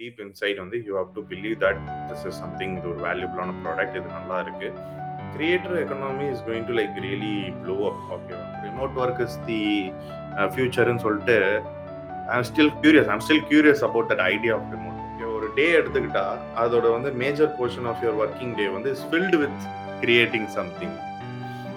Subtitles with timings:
[0.00, 3.96] Deep inside வந்து you have to believe that this is something இது ஒரு வேல்யூபிளான ப்ராடக்ட்
[4.00, 4.68] இது நல்லா இருக்கு.
[5.32, 7.32] Creator economy is going to like really
[7.62, 9.58] blow up okay remote work is the
[10.54, 11.36] ஃபியூச்சர்னு சொல்லிட்டு
[12.34, 14.94] I'm still curious I'm still curious about that idea of remote
[15.32, 16.24] ஒரு day எடுத்துக்கிட்டா
[16.62, 19.60] அதோட வந்து major portion of your working day வந்து is filled with
[20.04, 20.96] creating something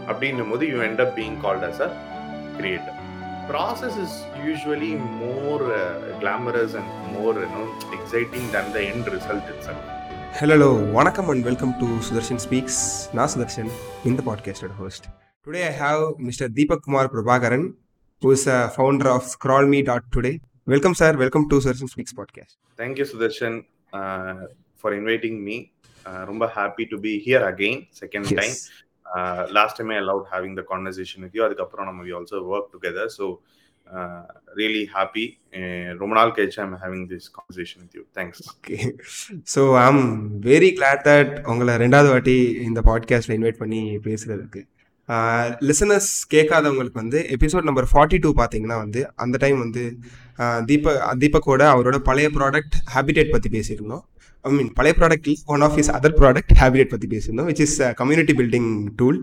[0.07, 1.89] அப்படின்னும் போது you end up being called as a
[2.59, 2.97] creator
[3.50, 4.12] process is
[4.44, 5.82] usually more uh,
[6.20, 7.66] glamorous and more you know
[7.98, 9.82] exciting than the end result itself
[10.40, 12.80] hello வணக்கம் and welcome to Sudarshan speaks
[13.18, 13.70] நான் சுதர்ஷன்
[14.08, 15.06] இந்த பாட்காஸ்டோட host
[15.46, 17.64] today I have mister Deepak Kumar Prabhakaran
[18.22, 20.32] who is a founder of Scrollme dot today
[20.66, 23.54] welcome sir welcome to Sudarshan speaks podcast thank you sudarshan
[23.92, 24.34] uh,
[24.82, 25.56] for inviting me
[26.06, 28.54] uh, ரொம்ப happy to be here again second time
[29.57, 33.27] Last டைமே allowed having the conversation with you அதுக்கப்புறம் நம்ம we also work together so
[34.59, 35.23] really happy
[36.01, 38.77] ரொம்ப நாள் கழிச்சு I'm having this conversation with you thanks okay
[39.53, 40.03] so I am
[40.47, 44.63] very glad that உங்களை ரெண்டாவது வாட்டி இந்த பாட்காஸ்ட்டில் இன்வைட் பண்ணி பேசுகிறதுக்கு
[45.67, 49.83] லிசனர்ஸ் uh, கேட்காதவங்களுக்கு வந்து எபிசோட் நம்பர் ஃபார்ட்டி டூ பார்த்தீங்கன்னா வந்து அந்த டைம் வந்து
[50.39, 54.03] uh, தீபக் தீபக்கோட அவரோட பழைய ப்ராடக்ட் ஹேபிடேட் பற்றி பேசியிருந்தோம்.
[54.45, 58.35] ஐ மீன் பழைய product one of is other product Habitat பற்றி பேசியிருந்தோம் which is community
[58.39, 59.19] building tool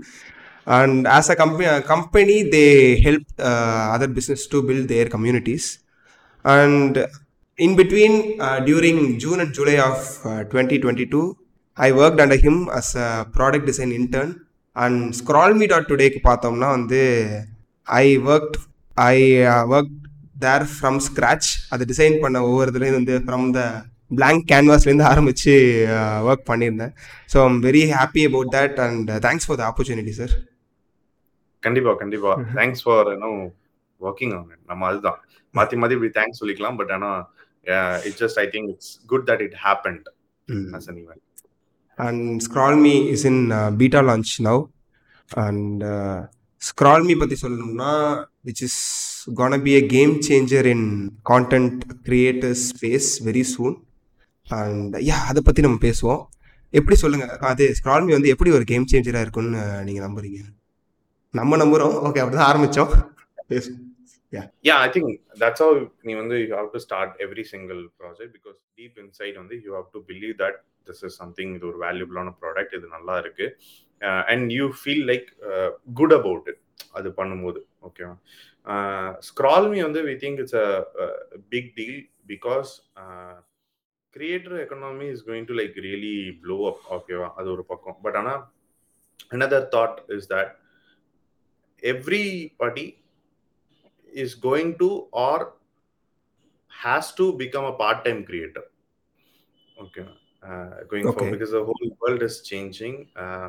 [0.78, 2.64] and as a company company they
[3.06, 3.30] help
[3.94, 5.68] other business to build their communities
[6.44, 6.98] and
[7.58, 11.22] in between uh, during june and july of uh, 2022
[11.78, 14.28] i worked under him as a product design intern.
[14.76, 17.00] And scrollme.todayக்கு பார்த்தோம்னா வந்து
[17.86, 18.56] I work
[19.06, 19.16] I
[19.72, 19.92] work
[20.38, 23.62] there from scratch அதை design பண்ண ஒவ்வொருத்துலேயும் வந்து from the
[24.10, 25.54] blank கேன்வாஸ்லேருந்து ஆரம்பித்து
[26.28, 26.92] work பண்ணியிருந்தேன்.
[27.32, 30.34] So I'm very happy about that and thanks for the opportunity sir
[31.62, 32.32] கண்டிப்பா கண்டிப்பா.
[32.58, 33.30] Thanks for no
[34.00, 35.18] working on it நம்ம அதுதான்.
[35.54, 37.10] மாத்தி மாத்தி இப்படி தேங்க்ஸ் சொல்லிக்கலாம் பட் ஆனா
[38.08, 40.08] it's just I think it's good that it happened
[40.78, 41.24] as an event
[41.98, 44.58] and scrollme is in uh, beta launch now.
[45.44, 46.18] And uh,
[46.62, 47.92] scrollme பத்தி சொல்லணும்னா
[48.46, 48.76] which is
[49.40, 50.82] gonna be a game changer in
[51.30, 53.74] content creators space very soon.
[54.56, 56.22] And yeah அதை பற்றி நம்ம பேசுவோம்.
[56.78, 60.40] எப்படி சொல்லுங்கள் அது ஸ்க்ரால்மி வந்து எப்படி ஒரு கேம் சேஞ்சராக இருக்கும்னு நீங்கள் நம்புறீங்க?
[61.34, 62.92] நம்ம நம்புகிறோம் ஓகே அப்படி தான் ஆரம்பித்தோம்
[63.52, 63.84] பேசுவோம்
[64.68, 68.58] yeah I think that's all நீ வந்து you have to start every single project because
[68.78, 70.58] deep insight வந்து you have to believe that
[70.88, 73.46] this is something இது ஒரு வேல்யூபிளான ப்ராடக்ட் இது நல்லா இருக்கு.
[74.32, 75.28] And you feel like
[76.00, 76.62] good about it
[76.98, 78.14] அது பண்ணும்போது ஓகேவா
[79.28, 80.68] ஸ்க்ரால்மி வந்து we think it's a
[81.54, 81.98] big deal
[82.32, 82.70] because
[84.16, 88.40] creator economy is going to like really blow up ஓகேவா அது ஒரு பக்கம் பட் ஆனால்
[89.36, 90.48] another thought is that
[91.82, 92.86] everybody
[94.22, 95.38] is going to or
[96.70, 98.64] has to become a part-time creator
[99.82, 100.04] okay
[100.48, 101.14] uh, going Okay.
[101.14, 103.48] forward because the whole world is changing uh,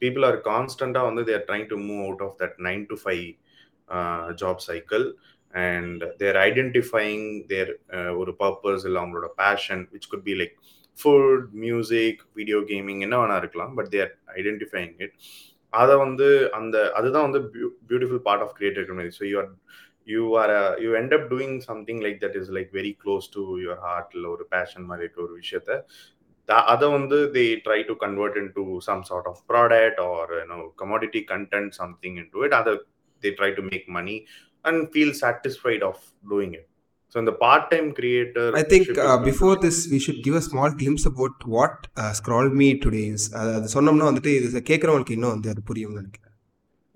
[0.00, 3.26] people are constant on they are trying to move out of that nine to five
[5.54, 7.72] and their identifying their
[8.16, 10.54] ஒரு purpose இல்லை அவங்களோட passion which could be like
[10.98, 15.14] food music video gaming என்ன வேணா இருக்கலாம் but there identifying it
[15.72, 17.40] அதை வந்து அந்த அதுதான் வந்து
[17.88, 19.50] beautiful part of creative community so you are
[20.08, 23.80] you are you end up doing something like that is like very close to your
[23.84, 25.70] ஹார்ட்டில் ஒரு பேஷன் மாதிரி இருக்க ஒரு விஷயத்த.
[26.48, 31.22] த- அதை வந்து they try to convert into some sort of product or you know commodity
[31.30, 32.72] content something into it அதை
[33.22, 34.16] they try to make money
[34.70, 36.02] and feel satisfied of
[36.32, 36.68] doing it
[37.14, 40.70] so இந்த part time creator I think uh, before this, we should give a small
[40.80, 43.24] glimpse about what uh, ScrollMe today is.
[43.40, 46.32] அது அது சொன்னோம்னா வந்துட்டு இது கேட்குறவங்களுக்கு இன்னும் வந்து அது புரியும்னு நினைக்கிறேன்.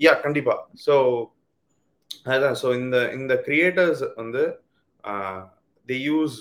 [0.01, 0.55] யா கண்டிப்பா.
[0.87, 0.95] ஸோ
[2.35, 2.57] அதான்.
[2.63, 4.43] ஸோ இந்த இந்த கிரியேட்டர்ஸ் வந்து
[5.89, 6.37] the use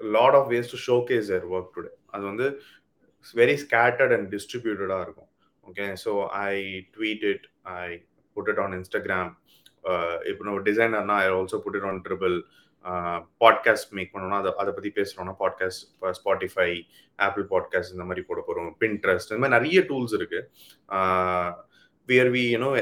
[0.00, 0.80] lot of ways to
[1.10, 2.46] showcase their work today அது வந்து
[3.40, 5.30] வெரி ஸ்கேட்டர்ட் அண்ட் டிஸ்ட்ரிபியூட்டடாக இருக்கும்.
[5.64, 6.12] Okay so
[6.44, 6.52] I
[6.96, 7.46] tweet it
[7.80, 7.84] I
[8.36, 9.30] put it on Instagram
[10.28, 12.36] இப்போ நம்ம டிசைனர்னா I also put it on triple
[13.40, 16.70] podcast make பண்ணோம்னா அதை அதை பற்றி பேசுகிறோம்னா பாட்காஸ்ட் ஸ்பாட்டிஃபை
[17.18, 20.44] ஆப்பிள் பாட்காஸ்ட் இந்த மாதிரி போட போகிறோம் பின்ட்ரெஸ்ட் இந்த மாதிரி நிறைய டூல்ஸ் இருக்குது
[22.08, 22.72] where we you know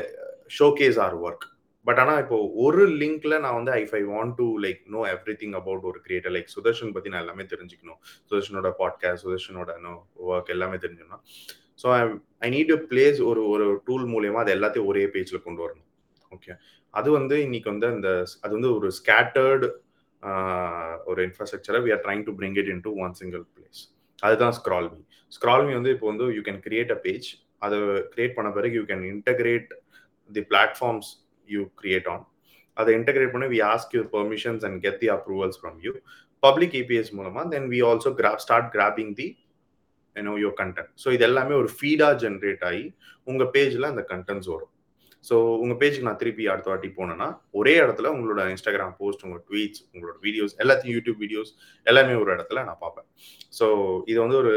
[0.58, 1.46] showcase our work
[1.86, 5.00] but ஆனால் இப்போ ஒரு லிங்க்ல நான் வந்து if I want to like know
[5.42, 8.00] everything about ஒரு கிரியேட்டர் லைக் சுதர்ஷன் பற்றி நான் எல்லாமே தெரிஞ்சுக்கணும்.
[8.30, 9.92] சுதர்ஷனோட பாட்காஸ்ட் சுதர்ஷனோட நோ
[10.28, 11.22] ஒர்க் எல்லாமே தெரிஞ்சுக்கணும்.
[11.82, 12.00] So I
[12.38, 15.88] I need to place ஒரு ஒரு டூல் மூலயமா அது எல்லாத்தையும் ஒரே பேஜில் கொண்டு வரணும்.
[16.32, 16.52] ஓகே
[16.98, 18.10] அது வந்து இன்னைக்கு வந்து அந்த
[18.44, 19.66] அது வந்து ஒரு ஸ்கேட்டர்டு
[21.10, 23.80] ஒரு இன்ஃப்ராஸ்ட்ரக்சரை we are trying to bring it into one single place
[24.18, 25.00] அதுதான் ஸ்க்ரால்மி
[25.32, 27.28] ஸ்க்ரால்மி வந்து இப்போ வந்து you can create a page
[27.66, 27.76] அதை
[28.14, 29.68] கிரியேட் பண்ண பிறகு you can integrate
[30.30, 31.10] the platforms
[31.48, 32.24] you create on
[32.76, 35.92] அதை இன்டகிரேட் பண்ணி we ask you permissions and get the approvals from you
[36.42, 39.28] public APIs மூலமாக then we also grab start grabbing the
[40.16, 42.84] you know your content so இது எல்லாமே ஒரு ஃபீடாக generate ஆகி
[43.26, 44.72] உங்கள் பேஜில் அந்த கண்டென்ட்ஸ் வரும்.
[45.24, 47.28] ஸோ உங்கள் பேஜுக்கு நான் திருப்பி அடுத்த வாட்டி போனேன்னா
[47.60, 51.50] ஒரே இடத்துல உங்களோட இன்ஸ்டாகிராம் போஸ்ட் உங்களோட ட்வீட்ஸ் உங்களோட வீடியோஸ் எல்லாத்தையும் யூடியூப் வீடியோஸ்
[51.86, 53.06] எல்லாமே ஒரு இடத்துல நான் பார்ப்பேன்.
[53.58, 53.66] ஸோ
[54.10, 54.54] இது வந்து ஒரு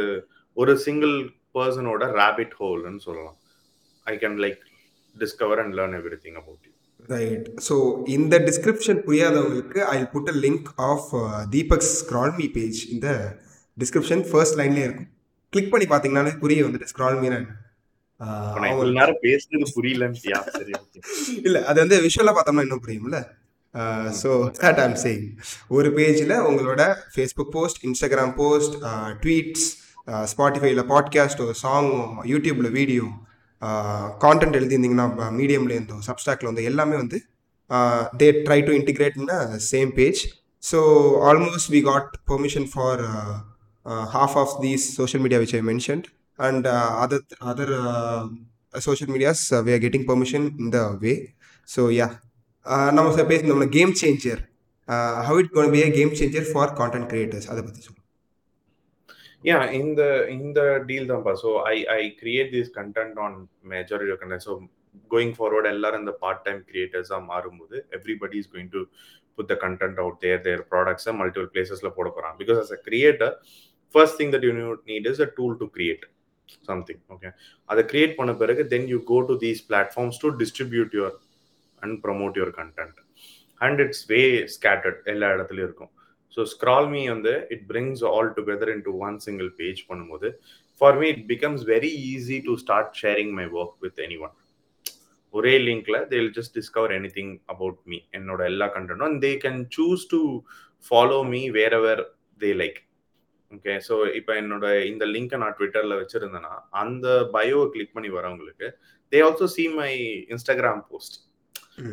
[0.58, 1.16] ஒரு சிங்கிள்
[1.58, 3.38] பர்சனோட ரேபிட் ஹோல்னு சொல்லலாம்.
[4.06, 4.60] I can like
[5.16, 5.96] discover and learn
[6.26, 6.74] everything about you
[7.14, 7.76] right so
[8.18, 11.08] இந்த description புரியாதவங்களுக்கு I put a link of
[11.56, 13.08] Deepak's Scrollme page இந்த
[13.78, 15.10] டிஸ்கிரிப்ஷன் ஃபர்ஸ்ட் லைன்லேயே இருக்கும்.
[15.54, 17.40] கிளிக் பண்ணி பார்த்தீங்கன்னாலே புரிய வந்துட்டு ஸ்க்ரால்மின்னு
[18.20, 20.74] நேரம் பேசுனது புரியலன்ட்டியா சரி
[21.44, 23.20] இல்லை அது வந்து விஷுவலாக பார்த்தோம்னா இன்னும் புரியும்ல.
[24.22, 24.30] ஸோ
[24.62, 25.28] தட் ஐம் சேயிங்
[25.68, 26.84] ஒரு பேஜில் உங்களோட
[27.16, 28.76] Facebook post Instagram post
[29.24, 29.68] tweets
[30.32, 31.92] ஸ்பாட்டிஃபைல podcast ஒரு சாங்
[32.24, 33.04] யூடியூப்பில் வீடியோ
[34.26, 37.20] கான்டென்ட் எழுதியிருந்தீங்கன்னா மீடியம்ல இருந்தோ சப்ஸ்டாக்ல வந்து எல்லாமே வந்து
[38.22, 39.32] they try to integrate in
[39.74, 40.22] same page
[40.64, 40.80] so
[41.32, 43.04] almost we got permission for
[43.86, 46.06] half of these social media which I mentioned,
[46.40, 46.66] and
[47.04, 51.16] other other other medias social medias uh, we are getting permission in the way.
[51.68, 52.12] So yeah,
[52.98, 54.42] நம்ம பேச நம்ம game changer
[55.28, 58.08] how it gonna be a game changer for content creators அதை பற்றி சொல்லுங்கள்
[59.44, 60.02] yeah இந்த
[60.38, 60.60] இந்த
[60.90, 63.38] deal தான்ப்பா so I I create this content on
[63.74, 64.56] majority content so
[65.12, 68.82] going forward எல்லாரும் இந்த பார்ட் டைம் கிரியேட்டர்ஸாக மாறும்போது everybody is going to
[69.38, 73.34] put the content out there their ப்ராடக்ட்ஸை மல்டிபிள் பிளேசஸில் போட போகிறான் because as a creator
[73.96, 74.54] first thing that you
[74.92, 76.06] need is a tool to create
[76.70, 77.30] something okay
[77.70, 81.16] அதை create பண்ண பிறகு then you go to these platforms to distribute your
[81.82, 83.00] and promote your content
[83.62, 84.22] and it's way
[84.58, 85.92] scattered எல்லா இடத்துலையும் இருக்கும்.
[86.38, 90.28] So scroll me வந்து it brings all together into one single page பண்ணும்போது
[90.82, 94.36] for me it becomes very easy to start sharing my work with anyone
[95.34, 99.60] ஒரே லிங்க்ல they will just discover anything about me என்னோட எல்லா கண்டென்ட்டும் and they can
[99.78, 100.22] choose to
[100.86, 101.42] follow me
[101.80, 102.02] wherever
[102.42, 102.80] they like
[103.52, 106.52] okay so இப்போ என்னோட இந்த லிங்கை நான் ட்விட்டர்ல வச்சிருந்தேன்னா
[106.82, 108.68] அந்த பயோவை கிளிக் பண்ணி வரவங்களுக்கு
[109.12, 109.92] they also see my
[110.34, 111.16] Instagram post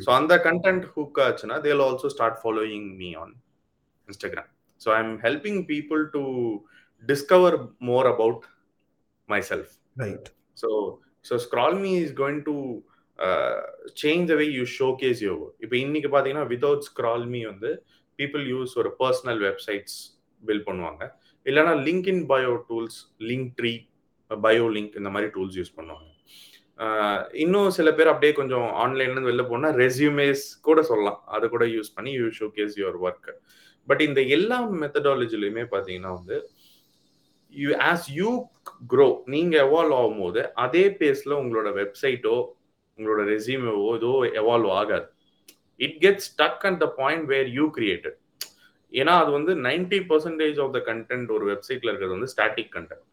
[0.05, 3.32] so அந்த கண்டென்ட் ஹூக் ஆச்சுன்னா they'll also start following me on
[4.08, 4.50] Instagram
[4.81, 6.23] so I am helping people to
[7.05, 7.56] discover
[7.91, 8.44] more about
[9.50, 10.29] myself right
[10.62, 10.70] so
[11.25, 11.37] so
[11.85, 12.56] Scrollme is going to
[14.03, 14.64] change the way you
[15.03, 17.70] showcase your இப்போ இன்னைக்கு பார்த்தீங்கன்னா without scroll me வந்து
[18.19, 19.97] people use ஒரு personal websites
[20.43, 21.03] build பண்ணுவாங்க.
[21.50, 22.98] இல்லைனா link in bio tools
[23.60, 23.72] Linktree
[24.31, 26.08] bio link இந்த மாதிரி tools use பண்ணுவாங்க.
[27.43, 31.20] இன்னும் சில பேர் அப்படியே கொஞ்சம் ஆன்லைன்லேருந்து வெளில போனால் ரெசியூமேஸ் கூட சொல்லலாம்.
[31.34, 32.26] அதை கூட யூஸ் பண்ணி you
[32.58, 33.31] showcase your work
[33.88, 36.37] but இந்த எல்லா மெத்தடாலஜிலையுமே பார்த்தீங்கன்னா வந்து
[37.54, 38.31] யூ ஆஸ் யூ
[38.93, 42.37] க்ரோ நீங்கள் எவால்வ் ஆகும்போது அதே பேஸில் உங்களோட வெப்சைட்டோ
[42.98, 44.12] உங்களோட ரெசியூமேவோ ஏதோ
[44.43, 45.06] எவால்வ் ஆகாது.
[45.87, 48.19] It gets stuck at the point where you created
[48.96, 53.04] ஏன்னா அது வந்து ninety percentage of the content ஒரு வெப்சைட்ல இருக்கிறது வந்து ஸ்டாட்டிக் கண்டென்ட்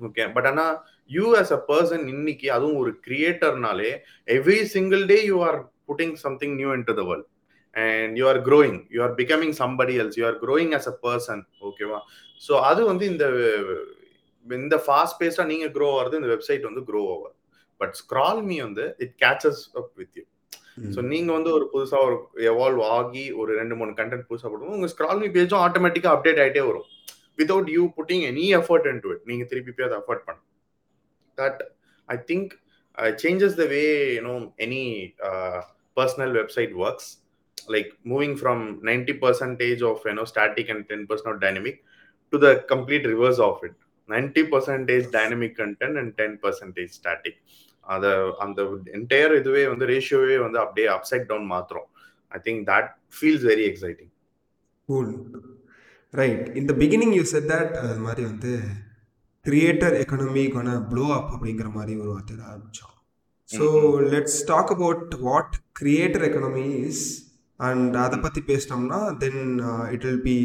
[0.00, 0.74] ஓகே பட் ஆனால்
[1.10, 3.90] யூ ஆஸ் அ பர்சன் இன்னைக்கு அதுவும் ஒரு கிரியேட்டர்னாலே
[4.28, 5.58] every single day you are
[5.88, 7.28] putting something new into the world
[7.76, 11.42] and you are growing you are becoming somebody else you are growing as a person
[11.68, 12.00] ஓகேவா
[12.42, 13.24] so அது வந்து இந்த
[14.46, 17.36] இந்த fast பேஸ்டாக நீங்கள் க்ரோ ஆகிறது இந்த வெப்சைட் வந்து க்ரோ ஆகும்
[17.80, 20.24] பட் ஸ்க்ரால் மீ வந்து it catches up with you
[20.94, 22.16] so நீங்க வந்து ஒரு புதுசா ஒரு
[22.50, 26.86] எவால்வ் ஆகி ஒரு ரெண்டு மூணு கண்டென்ட் புதுசா போடுவோம் உங்க ஸ்க்ரால்மி பேஜும் ஆட்டோமேட்டிக்கா அப்டேட் ஆகிட்டே வரும்.
[27.38, 30.40] Without you putting any effort into it நீங்க திருப்பி போய் அதை எஃபர்ட் பண்ண
[31.38, 31.60] that
[32.08, 32.52] I think
[33.18, 33.82] changes the way
[34.16, 34.82] you know any
[35.96, 37.10] personal website works
[37.68, 41.80] like moving from ninety percentage of you know static and ten percent of dynamic
[42.32, 47.38] to the complete reverse of it ninety percentage dynamic content and ten percentage static
[47.86, 48.10] அதை
[48.40, 48.60] அந்த
[48.98, 51.88] entire இதுவே வந்து ரேஷியோவே வந்து அப்படியே upside down மாத்திரம்
[52.32, 54.12] I think that feels very exciting
[54.88, 55.10] cool
[56.14, 58.52] right இந்த beginning you set that அது மாதிரி வந்து
[59.44, 62.88] creator economy gonna blow up அப்படிங்கிற மாதிரி ஒரு வார்த்தை ஆரம்பித்தோம்
[63.48, 63.64] so
[64.12, 67.04] let's talk about what creator economy is
[67.60, 69.40] and அதை பற்றி பேசினோம்னா then
[69.92, 70.36] it will be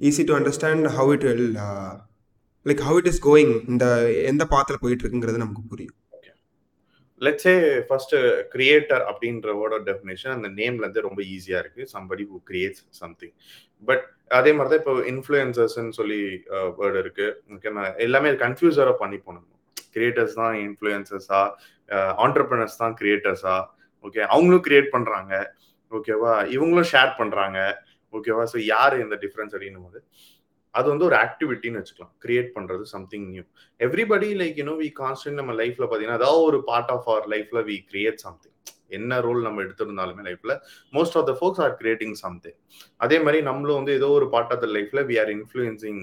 [0.00, 1.46] easy to understand how it will
[2.66, 3.84] like how it is going இந்த
[4.26, 5.96] எந்த பாத்தில் போயிட்டு இருக்குங்கிறது நமக்கு புரியும்.
[7.26, 7.54] லெட்ஸே
[7.88, 8.14] ஃபர்ஸ்ட்
[8.54, 11.82] கிரியேட்டர் அப்படின்ற வேர்டோட டெஃபினேஷன் அந்த நேம்ல இருந்து ரொம்ப ஈஸியா இருக்கு.
[11.94, 13.34] Somebody who creates something
[13.88, 14.04] but
[14.38, 16.20] அதே மாதிரி தான் இப்போ இன்ஃப்ளூயன்சர்ஸ்ன்னு சொல்லி
[16.56, 17.28] uh, வேர்டு இருக்கு.
[17.54, 17.70] ஓகே
[18.06, 19.46] எல்லாமே கன்ஃபியூசரா பண்ணி போனோம்
[19.94, 21.42] கிரியேட்டர்ஸ் தான் இன்ஃப்ளூயன்சர்ஸா
[22.24, 23.56] ஆண்டர்பிரினர்ஸ் uh, தான் கிரியேட்டர்ஸா
[24.04, 25.32] ஓகே அவங்களும் கிரியேட் பண்றாங்க.
[25.92, 27.58] ஓகேவா இவங்களும் ஷேர் பண்றாங்க.
[28.14, 29.98] ஓகேவா ஸோ யார் இந்த டிஃப்ரென்ஸ் அப்படின்னும் போது
[30.74, 32.12] அது வந்து ஒரு ஆக்டிவிட்டின்னு வச்சுக்கலாம்.
[32.24, 33.42] கிரியேட் பண்றது something new
[33.80, 37.76] everybody like you know we constant நம்ம லைஃப்ல பாத்தீங்கன்னா அதாவது ஒரு பார்ட் ஆஃப் அவர் லைஃப்ல வி
[37.90, 38.56] கிரியேட் சம்திங்
[38.98, 40.52] என்ன ரோல் நம்ம எடுத்திருந்தாலுமே லைஃப்ல
[40.92, 42.56] most of the folks are creating something
[43.04, 46.00] அதே மாதிரி நம்மளும் வந்து ஏதோ ஒரு பார்ட் ஆஃப் த லைஃப்ல வி ஆர் இன்ஃப்ளூயன்சிங்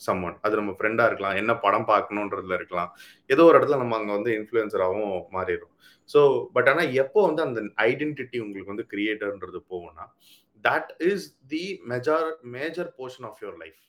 [0.00, 2.90] சம்மன் அது நம்ம ஃப்ரெண்டா இருக்கலாம் என்ன படம் பார்க்கணுன்றதுல இருக்கலாம்.
[3.30, 5.72] ஏதோ ஒரு இடத்துல நம்ம அங்க வந்து இன்ஃபுளுசராகவும் மாறிடும்
[6.10, 6.20] ஸோ
[6.54, 10.04] பட் ஆனால் எப்போ வந்து அந்த ஐடென்டிட்டி உங்களுக்கு வந்து கிரியேட்டர்ன்றது போகும்னா
[10.64, 13.80] that is the major major portion of your life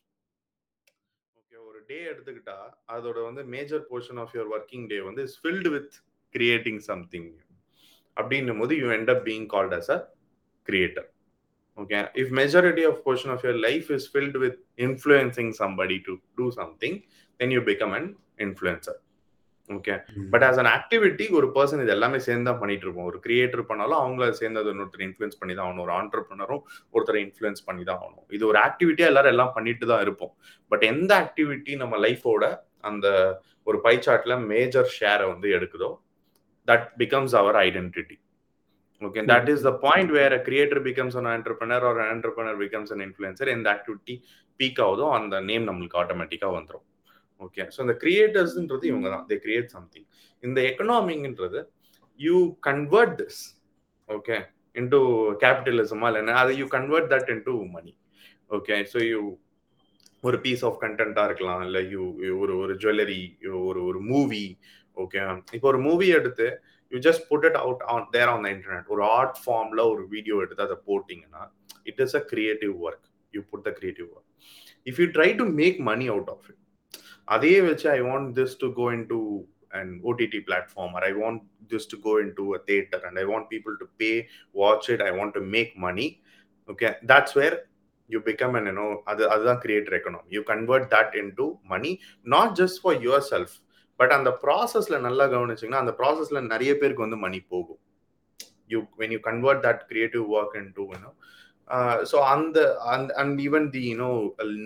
[1.90, 2.58] day எடுத்துக்கிட்டா
[2.94, 5.94] அதோட வந்து major portion of your working day வந்து is filled with
[6.36, 7.30] creating something
[8.18, 10.00] அப்படின்னும் போது you end up being called as a
[10.68, 11.10] creator
[11.78, 16.46] okay if majority of portion of your life is filled with influencing somebody to do
[16.52, 16.94] something
[17.40, 18.06] then you become an
[18.40, 18.96] influencer
[19.70, 19.94] okay
[20.34, 24.00] but as an activity ஒரு person இது எல்லாமே சேர்ந்து தான் பண்ணிட்டு இருப்போம் ஒரு creator பண்ணாலும்
[24.04, 25.84] அவங்கள சேர்ந்து அது ஒருத்தர் இன்ஃப்ளூயன்ஸ் பண்ணி தான் ஆகணும்.
[25.88, 26.62] ஒரு ஆண்டர்பிரினரும்
[26.96, 28.28] ஒருத்தரை இன்ஃப்ளூயன்ஸ் பண்ணி தான் ஆகணும்.
[28.38, 30.34] இது ஒரு ஆக்டிவிட்டியா எல்லாரும் எல்லாம் பண்ணிட்டு தான் இருப்போம்.
[30.72, 32.44] பட் எந்த ஆக்டிவிட்டி நம்ம லைஃபோட
[32.90, 33.08] அந்த
[33.68, 35.92] ஒரு பை சார்ட்ல மேஜர் ஷேரை வந்து எடுக்குதோ
[36.68, 38.18] that becomes our identity
[39.02, 42.90] okay that is the point where a creator becomes an entrepreneur or an entrepreneur becomes
[42.96, 44.14] an influencer இந்த ஆக்டிவிட்டி
[44.60, 46.86] பீக் ஆகுதோ அந்த நேம் நம்மளுக்கு ஆட்டோமேட்டிக்கா வந்துடும்
[47.42, 50.08] ஓகே ஸோ இந்த கிரியேட்டர்ஸ்ன்றது இவங்க தான் தே கிரியேட் சம்திங்
[50.44, 51.62] இந்த எக்கனாமிங்ன்றது
[52.20, 53.42] you convert this
[54.10, 54.38] okay
[54.76, 55.00] into
[55.44, 57.94] கேபிட்டலிசமா இல்லைன்னா அதை you convert that into money
[58.52, 59.22] okay so you
[60.24, 62.04] ஒரு பீஸ் ஆஃப் கண்டென்ட்டாக இருக்கலாம் இல்லை யூ
[62.40, 63.22] ஒரு ஒரு ஜுவல்லரி
[63.64, 64.46] ஒரு ஒரு மூவி
[64.98, 65.20] ஓகே
[65.56, 66.48] இப்போ ஒரு மூவி எடுத்து
[66.92, 70.38] you just put it out on there on the internet ஒரு ஆர்ட் ஃபார்மில் ஒரு வீடியோ
[70.46, 71.44] எடுத்து அதை போட்டிங்கன்னா
[71.86, 74.30] it is a creative work you put the creative work
[74.88, 76.62] if you try to make money out of it
[77.28, 79.20] அதையே வச்சு I want this to go into
[79.72, 81.42] and OTT platform or I want
[81.72, 84.12] this to go into a theatre and I want people to pay
[84.56, 86.08] watch it I want to make money
[86.70, 87.58] okay that's where
[88.10, 91.92] you become and you know அது அதுதான் creator economy you convert that into money
[92.28, 92.98] not just for
[93.32, 93.56] yourself
[94.00, 97.82] but அந்த ப்ராசஸில் நல்லா கவனிச்சிங்கன்னா அந்த ப்ராசஸில் நிறைய பேருக்கு வந்து மணி போகும்
[98.72, 101.12] you when you convert that creative work into you know
[102.12, 102.58] so அந்த
[103.22, 104.12] and even the you know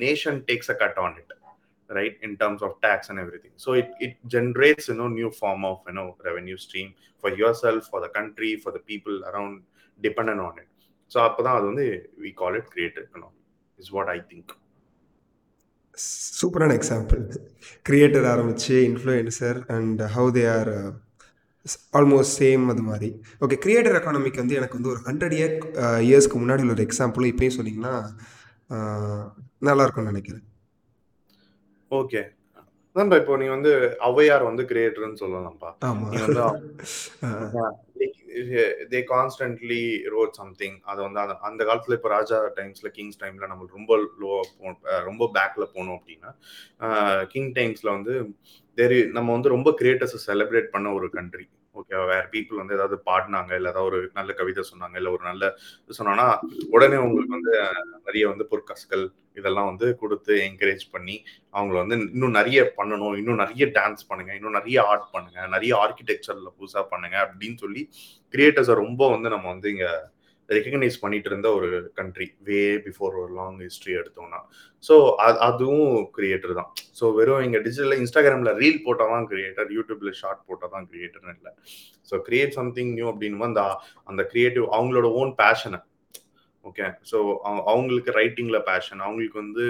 [0.03, 1.31] nation takes a cut on it
[1.97, 5.61] right in terms of tax and everything so it, it generates you know new form
[5.71, 6.89] of you know revenue stream
[7.23, 9.53] for yourself for the country for the people around
[9.99, 10.69] dependent on it
[11.11, 11.87] so அப்பதான் அது வந்து
[12.23, 13.41] we call it creator economy
[13.79, 14.47] is what i think
[16.39, 17.21] சூப்பரான example
[17.87, 20.71] creator ஆரம்பிச்சு influencer and how they are
[21.99, 23.09] almost same அது மாதிரி
[23.45, 25.55] okay creator எக்கானமிக்கு வந்து எனக்கு வந்து ஒரு ஹண்ட்ரட் இயர்
[26.09, 27.93] இயர்ஸ்க்கு முன்னாடி உள்ள ஒரு எக்ஸாம்பிளும் இப்பயும் சொன்னீங்கன்னா
[29.69, 30.45] நல்லா இருக்கும்னு நினைக்கிறேன்
[31.91, 32.21] ஓகே.
[32.95, 33.71] அதான்ப்பா இப்போ நீ வந்து
[34.01, 35.69] ஔவையார் வந்து கிரியேட்டர்னு சொல்லலாம்ப்பா.
[36.05, 36.41] நீ வந்து
[38.91, 43.93] தே கான்ஸ்டன்ட்லி ரோட் சம்திங் அது வந்து அந்த காலத்துல இப்போ ராஜா டைம்ஸ்ல கிங்ஸ் டைம்ல நம்மளுக்கு ரொம்ப
[44.21, 44.71] லோவா போ
[45.03, 46.31] ரொம்ப பேக்ல போனோம் அப்படின்னா
[47.25, 48.15] கிங் டைம்ஸ்ல வந்து
[48.77, 51.45] தெரி நம்ம வந்து ரொம்ப கிரியேட்டர்ஸை செலிப்ரேட் பண்ண ஒரு கண்ட்ரி
[51.81, 55.43] ஓகே வேற பீப்புள் வந்து ஏதாவது பாடினாங்க இல்லை ஏதாவது ஒரு நல்ல கவிதை சொன்னாங்க இல்லை ஒரு நல்ல
[55.81, 56.29] இது சொன்னாங்கன்னா
[56.69, 57.53] உடனே உங்களுக்கு வந்து
[58.05, 59.05] நிறைய வந்து பொற்காசுகள்
[59.37, 61.15] இதெல்லாம் வந்து கொடுத்து என்கரேஜ் பண்ணி
[61.53, 66.49] அவங்கள வந்து இன்னும் நிறைய பண்ணணும் இன்னும் நிறைய டான்ஸ் பண்ணுங்க இன்னும் நிறைய ஆர்ட் பண்ணுங்க நிறைய ஆர்கிடெக்சர்ல
[66.57, 67.83] புதுசாக பண்ணுங்க அப்படின்னு சொல்லி
[68.33, 69.87] கிரியேட்டர்ஸை ரொம்ப வந்து நம்ம வந்து இங்க
[70.55, 74.39] ரெக்கக்னைஸ் பண்ணிட்டு இருந்த ஒரு கண்ட்ரி வே பிஃபோர் ஒரு லாங் ஹிஸ்ட்ரி எடுத்தோம்னா.
[74.83, 74.95] ஸோ
[75.49, 76.71] அதுவும் கிரியேட்டர் தான்.
[76.99, 81.53] ஸோ வெறும் இங்கே டிஜிட்டலில் இன்ஸ்டாகிராமில் ரீல் போட்டால் தான் கிரியேட்டர் யூடியூப்ல ஷார்ட் போட்டால் தான் கிரியேட்டர்னு இல்லை.
[82.09, 83.63] ஸோ கிரியேட் சம்திங் நியூ அப்படின்னு அந்த
[84.11, 85.81] அந்த கிரியேட்டிவ் அவங்களோட ஓன் பேஷனை
[86.63, 87.17] ஓகே ஸோ
[87.71, 89.63] அவங்களுக்கு ரைட்டிங்கில் பேஷன் அவங்களுக்கு வந்து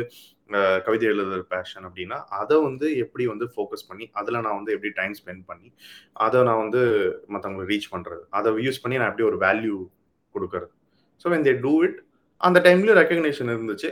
[0.85, 5.13] கவிதை எழுதுற பேஷன் அப்படின்னா அதை வந்து எப்படி வந்து ஃபோக்கஸ் பண்ணி அதில் நான் வந்து எப்படி டைம்
[5.19, 5.69] ஸ்பெண்ட் பண்ணி
[6.25, 6.81] அதை நான் வந்து
[7.33, 9.77] மற்றவங்களுக்கு ரீச் பண்ணுறது அதை யூஸ் பண்ணி நான் எப்படி ஒரு வேல்யூ
[10.35, 10.71] கொடுக்கறது.
[11.23, 11.97] So when they do it
[12.41, 13.89] அந்த டைம்லயும் ரெக்கக்னேஷன் இருந்துச்சு.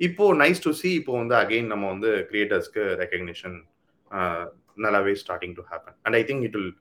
[0.00, 3.56] இப்போ நைஸ் டு சி இப்போ வந்து அகெயின் நம்ம வந்து கிரியேட்டர்ஸ்க்கு ரெக்கக்னேஷன்
[4.84, 6.72] நல்லாவே starting to happen and I think it will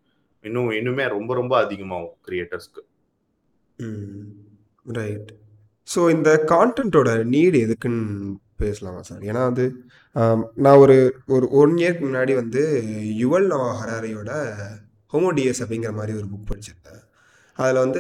[0.44, 2.82] இன்னும் இன்னுமே ரொம்ப ரொம்ப அதிகமாகும் கிரியேட்டர்ஸ்க்கு
[5.00, 5.30] ரைட்
[5.88, 8.06] ஸோ இந்த கான்டென்ட்டோட நீடு எதுக்குன்னு
[8.62, 9.66] பேசலாமா சார் ஏன்னா வந்து
[10.66, 10.96] நான் ஒரு
[11.36, 12.62] ஒரு ஒன் இயர்க்கு முன்னாடி வந்து
[13.22, 14.32] யுவல் நவா ஹராரியோட
[15.14, 17.02] ஹோமோடியஸ் அப்படிங்கிற மாதிரி ஒரு புக் படிச்சிருந்தேன்.
[17.58, 18.00] அதில் வந்து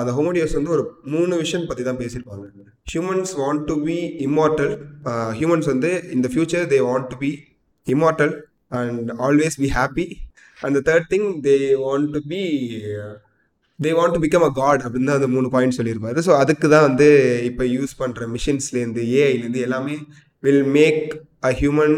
[0.00, 0.82] அந்த ஹோமோடியஸ் வந்து ஒரு
[1.14, 2.44] மூணு விஷயம் பற்றி தான் பேசியிருப்பாங்க.
[2.92, 4.72] Humans want to be immortal
[5.38, 7.30] humans வந்து இந்த future they want to be
[7.86, 8.34] immortal
[8.80, 10.06] and always be happy
[10.60, 12.42] and third thing they want to be
[13.78, 16.18] they want to become a god அப்படின்னு தான் அந்த மூணு பாயிண்ட் சொல்லியிருப்பாரு.
[16.26, 17.08] ஸோ அதுக்கு தான் வந்து
[17.48, 19.96] இப்போ யூஸ் பண்ணுற மிஷின்ஸ்லேருந்து ஏஐலேருந்து எல்லாமே
[20.46, 21.02] will make
[21.48, 21.96] a human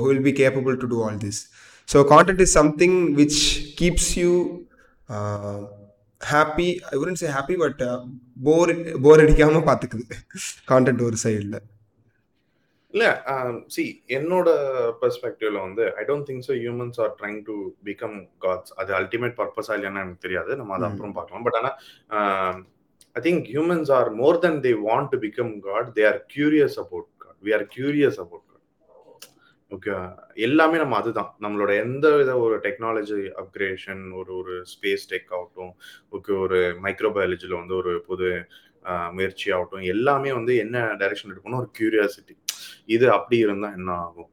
[0.00, 1.42] who will be capable to do all this
[1.88, 3.42] so content is something which
[3.80, 4.32] keeps you
[6.20, 7.82] happy I wouldn't say happy but
[8.46, 8.72] போர்
[9.04, 10.04] போர் அடிக்காமல் பார்த்துக்குது
[10.70, 11.60] கான்டென்ட் ஒரு சைடில்
[12.94, 13.04] இல்ல
[13.74, 13.82] சி
[14.16, 14.48] என்னோட
[15.02, 17.56] பெர்ஸ்பெக்டிவ்ல வந்து I don't think so humans are trying to
[17.88, 20.52] become gods அது ultimate பர்பஸா இல்லையான்னு எனக்கு தெரியாது.
[20.60, 21.44] நம்ம அதை அப்புறம் பார்க்கலாம்.
[21.46, 21.76] பட் ஆனால்
[23.16, 27.08] I think humans are more than they want to become god they are curious about
[27.24, 28.46] god we are curious about
[29.70, 29.92] okay
[30.46, 31.30] எல்லாமே நம்ம அதுதான்.
[31.44, 35.72] நம்மளோட எந்த வித ஒரு டெக்னாலஜி அப்கிரேஷன் ஒரு ஒரு ஸ்பேஸ் டெக் ஆகட்டும்
[36.16, 38.28] ஓகே ஒரு மைக்ரோபயாலஜியில் வந்து ஒரு புது
[39.16, 42.34] முயற்சி ஆகட்டும் எல்லாமே வந்து என்ன டைரக்ஷன் எடுக்கணும் ஒரு கியூரியாசிட்டி
[42.94, 44.30] இது அப்படி இருந்தால் என்ன ஆகும்?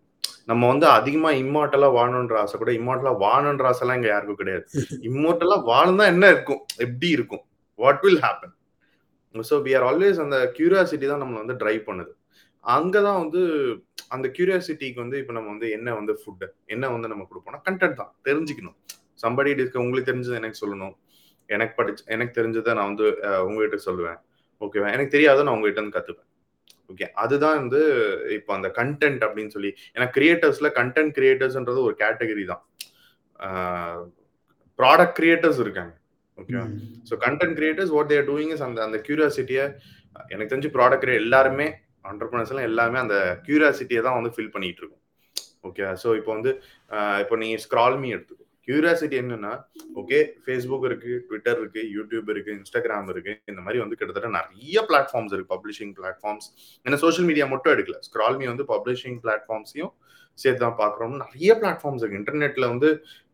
[0.52, 4.66] நம்ம வந்து அதிகமா இம்மார்ட்டலா வாழணுன்ற ஆசை கூட இம்மார்ட்டலா வாழணுன்ற ஆசைலாம் இங்க யாருக்கும் கிடையாது.
[5.10, 6.62] இம்மார்ட்டலா வாழ்ந்தா என்ன இருக்கும்?
[6.86, 7.44] எப்படி இருக்கும்?
[7.80, 8.54] What will happen
[9.36, 12.12] so we are always அந்த கியூரியாசிட்டி தான் நம்மளை வந்து ட்ரைவ் பண்ணுது.
[12.76, 13.42] அங்கதான் வந்து
[14.16, 18.12] அந்த கியூரியாசிட்டிக்கு வந்து இப்போ நம்ம வந்து என்ன வந்து ஃபுட்டு என்ன வந்து நம்ம கொடுப்போம்னா கண்டென்ட் தான்.
[18.28, 18.78] தெரிஞ்சுக்கணும்.
[19.24, 20.96] சம்படி டிஸ்க உங்களுக்கு தெரிஞ்சது எனக்கு சொல்லணும்.
[21.56, 23.06] எனக்கு படிச்சு எனக்கு தெரிஞ்சதை நான் வந்து
[23.48, 24.20] உங்ககிட்ட சொல்லுவேன்.
[24.66, 26.30] ஓகேவா எனக்கு தெரியாத நான் உங்ககிட்ட இருந்து கத்துப்பேன்.
[26.92, 27.82] ஓகே அதுதான் வந்து
[28.38, 32.62] இப்போ அந்த கண்டென்ட் அப்படின்னு சொல்லி ஏன்னா கிரியேட்டர்ஸ்ல கண்டென்ட் கிரியேட்டர்ஸ்ன்றது ஒரு கேட்டகரி தான்.
[34.80, 35.94] ப்ராடக்ட் கிரியேட்டர்ஸ் இருக்காங்க.
[36.38, 36.62] Okay
[37.10, 39.66] so content creators what they're doing is அந்த அந்த கியூரியாசிட்டியை
[40.34, 41.68] எனக்கு தெரிஞ்சு ப்ராடக்ட் எல்லாருமே
[42.10, 45.04] ஆண்டர்பிரினர்ஸ்லாம் எல்லாமே அந்த கியூரியாசிட்டியை தான் வந்து ஃபில் பண்ணிட்டு இருக்கும்.
[45.70, 46.52] ஓகே ஸோ இப்போ வந்து
[47.24, 48.44] இப்போ நீ ஸ்க்ரால்மி எடுத்துக்கோ.
[48.68, 49.52] கியூரியாசிட்டி என்னன்னா
[50.00, 55.34] ஓகே ஃபேஸ்புக் இருக்கு ட்விட்டர் இருக்கு யூடியூப் இருக்கு இன்ஸ்டாகிராம் இருக்கு இந்த மாதிரி வந்து கிட்டத்தட்ட நிறைய பிளாட்ஃபார்ம்ஸ்
[55.36, 56.48] இருக்கு பப்ளிஷிங் பிளாட்ஃபார்ம்ஸ்
[56.86, 57.98] ஏன்னா சோஷியல் மீடியா மட்டும் எடுக்கல.
[58.08, 59.94] ஸ்க்ரால்மி வந்து பப்ளிஷிங் பிளாட்ஃபார்ம்ஸையும்
[60.38, 62.20] சேர்த்து தான் பார்க்குறோம் நிறைய பிளாட்ஃபார்ம்ஸ் இருக்கு.
[62.22, 62.90] இன்டர்நெட்ல வந்து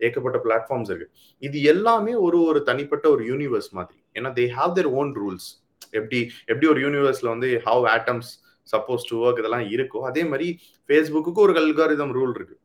[0.08, 1.10] ஏகப்பட்ட பிளாட்ஃபார்ம்ஸ் இருக்கு.
[1.48, 4.00] இது எல்லாமே ஒரு ஒரு தனிப்பட்ட ஒரு யூனிவர்ஸ் மாதிரி.
[4.20, 5.50] ஏன்னா they have their own rules
[5.98, 6.20] எப்படி
[6.52, 8.32] எப்படி ஒரு யூனிவர்ஸ்ல வந்து how atoms
[8.68, 10.48] suppose to work இதெல்லாம் இருக்கோ அதே மாதிரி
[10.90, 12.56] ஃபேஸ்புக்கு ஒரு அல்காரிதம் ரூல் இருக்கு.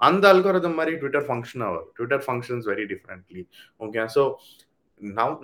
[0.00, 3.42] அந்த அல்காரிதம் மாதிரி ட்விட்டர் ஃபங்க்ஷன் ஆகும் Twitter functions very differently
[3.86, 4.22] okay so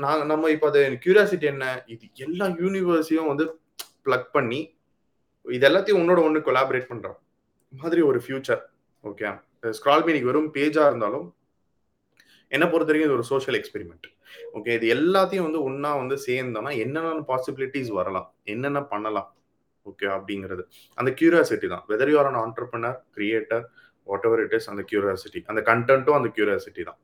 [0.05, 1.67] நான் நம்ம இப்போ அது கியூரியாசிட்டி என்ன?
[1.93, 3.45] இது எல்லா யூனிவர்ஸையும் வந்து
[4.07, 4.61] பிளக் பண்ணி
[5.47, 7.19] இது எல்லாத்தையும் உன்னோட ஒன்று கொலாபரேட் பண்ணுறோம்
[7.73, 8.63] மாதிரி ஒரு ஃபியூச்சர்
[9.05, 9.31] ஓகே
[9.79, 11.27] ஸ்க்ரால் மீனிக்கு வெறும் பேஜாக இருந்தாலும்
[12.53, 14.07] என்ன பொறுத்த வரைக்கும் இது ஒரு சோஷியல் எக்ஸ்பெரிமெண்ட்
[14.59, 18.29] ஓகே இது எல்லாத்தையும் வந்து ஒன்றா வந்து சேர்ந்தோம்னா என்னென்ன பாசிபிலிட்டிஸ் வரலாம்?
[18.53, 19.29] என்னென்ன பண்ணலாம்?
[19.91, 20.63] ஓகே அப்படிங்கிறது.
[21.01, 21.85] அந்த கியூரியாசிட்டி தான்.
[21.93, 23.65] Whether you are an entrepreneur creator
[24.29, 26.99] whatever it is அந்த கியூரியாசிட்டி அந்த கண்டென்ட்டும் அந்த கியூரியாசிட்டி தான்.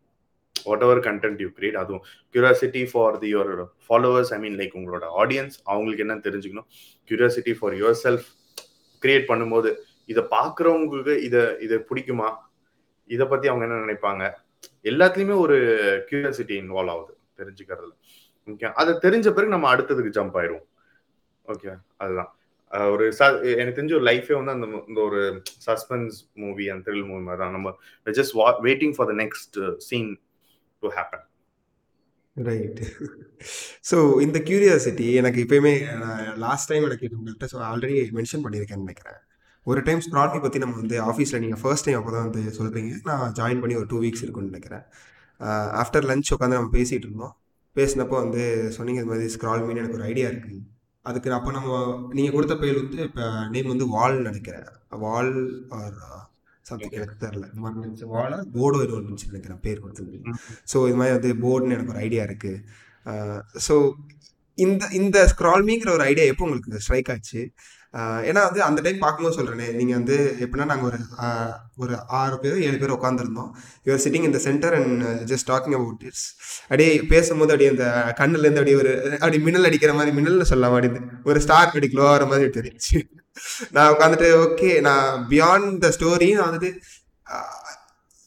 [0.67, 2.03] Whatever content you create அதுவும்
[2.35, 3.53] curiosity for the your
[3.87, 6.69] followers I mean like உங்களோட ஆடியன்ஸ் அவங்களுக்கு என்ன தெரிஞ்சுக்கணும்.
[7.09, 8.29] Curiosity for your self
[9.05, 9.71] create பண்ணும்போது
[10.13, 12.29] இதை பார்க்குறவங்களுக்கு இதை இதை பிடிக்குமா?
[13.11, 14.25] இதை பற்றி அவங்க என்ன நினைப்பாங்க?
[14.91, 15.57] எல்லாத்துலேயுமே ஒரு
[16.11, 17.13] கியூரியாசிட்டி இன்வால்வ் ஆகுது.
[17.41, 17.93] தெரிஞ்சுக்கிறதுல.
[18.51, 20.67] ஓகே அதை தெரிஞ்ச பிறகு நம்ம அடுத்ததுக்கு ஜம்ப் ஆயிடுவோம்.
[21.53, 22.31] ஓகே அதுதான்.
[22.93, 23.05] ஒரு
[23.61, 25.21] எனக்கு தெரிஞ்ச ஒரு லைஃபே வந்து அந்த இந்த ஒரு
[25.67, 27.55] சஸ்பென்ஸ் மூவி அந்த த்ரில் மூவி மாதிரி தான்.
[27.57, 27.75] நம்ம
[28.19, 28.35] just
[28.69, 29.59] waiting for the next
[29.89, 30.09] scene
[30.83, 31.27] to happen
[32.37, 32.81] right
[33.91, 35.75] so இந்த கியூரியாசிட்டி எனக்கு இப்பயுமே
[36.45, 39.21] லாஸ்ட் டைம் எனக்கு இது உங்கள்கிட்ட ஸோ ஆல்ரெடி மென்ஷன் பண்ணியிருக்கேன்னு நினைக்கிறேன்.
[39.67, 43.35] ஒரு டைம் ஸ்ப்ராட்லி பற்றி நம்ம வந்து ஆஃபீஸில் நீங்கள் ஃபர்ஸ்ட் டைம் அப்போ தான் வந்து சொல்கிறீங்க நான்
[43.39, 44.85] ஜாயின் பண்ணி ஒரு டூ வீக்ஸ் இருக்குன்னு நினைக்கிறேன்.
[45.83, 47.35] ஆஃப்டர் லஞ்ச் உட்காந்து நம்ம பேசிகிட்டு இருந்தோம்.
[47.77, 48.43] பேசினப்போ வந்து
[48.77, 50.59] சொன்னீங்க இது மாதிரி ஸ்க்ரால் மீன் எனக்கு ஒரு ஐடியா இருக்குது
[51.07, 51.71] அதுக்கு அப்போ நம்ம
[52.13, 54.67] நீங்கள் கொடுத்த பேர் வந்து இப்போ நேம் வந்து வால்னு நினைக்கிறேன்.
[55.05, 55.33] வால்
[55.77, 55.97] ஆர்
[56.67, 57.45] சம்திங் எனக்கு தெரில
[58.13, 60.19] வாழ போர்டு ஒரு இருந்துச்சு நினைக்கிறேன் பேர் கொடுத்தது
[60.73, 62.61] ஸோ இது மாதிரி வந்து போர்டுன்னு எனக்கு ஒரு ஐடியா இருக்குது
[63.67, 63.77] ஸோ
[64.59, 67.41] இந்த இந்த ஸ்க்ரால்மிங்கிற ஒரு ஐடியா எப்போ உங்களுக்கு ஸ்ட்ரைக் ஆச்சு?
[68.27, 70.99] ஏன்னா வந்து அந்த டைம் பார்க்கும்போது சொல்கிறேனே நீங்கள் வந்து எப்படின்னா நாங்கள் ஒரு
[71.77, 73.51] ஒரு ஆறு பேர் ஏழு பேர் உட்காந்துருந்தோம்
[73.87, 76.27] யுவர் சிட்டிங் இந்த centre and just talking about it's
[76.63, 77.89] அப்படியே பேசும்போது அப்படியே அந்த
[78.21, 82.27] கண்ணுலேருந்து அப்படியே ஒரு அப்படி மின்னல் அடிக்கிற மாதிரி மின்னல் சொல்லலாம் அப்படி ஒரு ஸ்டார் அப்படி க்ளோ ஆகிற
[82.27, 83.01] மாதிரி தெரிஞ்சு
[83.73, 86.73] நான் உட்காந்துட்டு ஓகே நான் பியாண்ட் த ஸ்டோரி நான் வந்துட்டு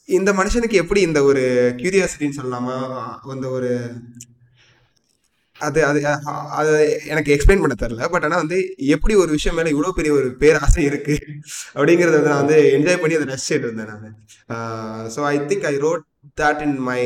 [0.08, 1.44] இந்த மனுஷனுக்கு எப்படி இந்த ஒரு
[1.76, 3.70] கியூரியாசிட்டின்னு சொல்லாமல் அந்த ஒரு
[5.60, 6.00] அது அது
[6.58, 6.72] அது
[7.12, 8.58] எனக்கு எக்ஸ்பிளைன் பண்ண தெரில பட் ஆனால் வந்து
[8.94, 11.26] எப்படி ஒரு விஷயம் மேலே இவ்வளோ பெரிய ஒரு பேராசை இருக்குது
[11.76, 14.16] அப்படிங்கிறத நான் வந்து என்ஜாய் பண்ணி அதை ரசிச்சுட்டு இருந்தேன் நான்.
[15.14, 16.04] So I think I wrote
[16.42, 17.00] that in my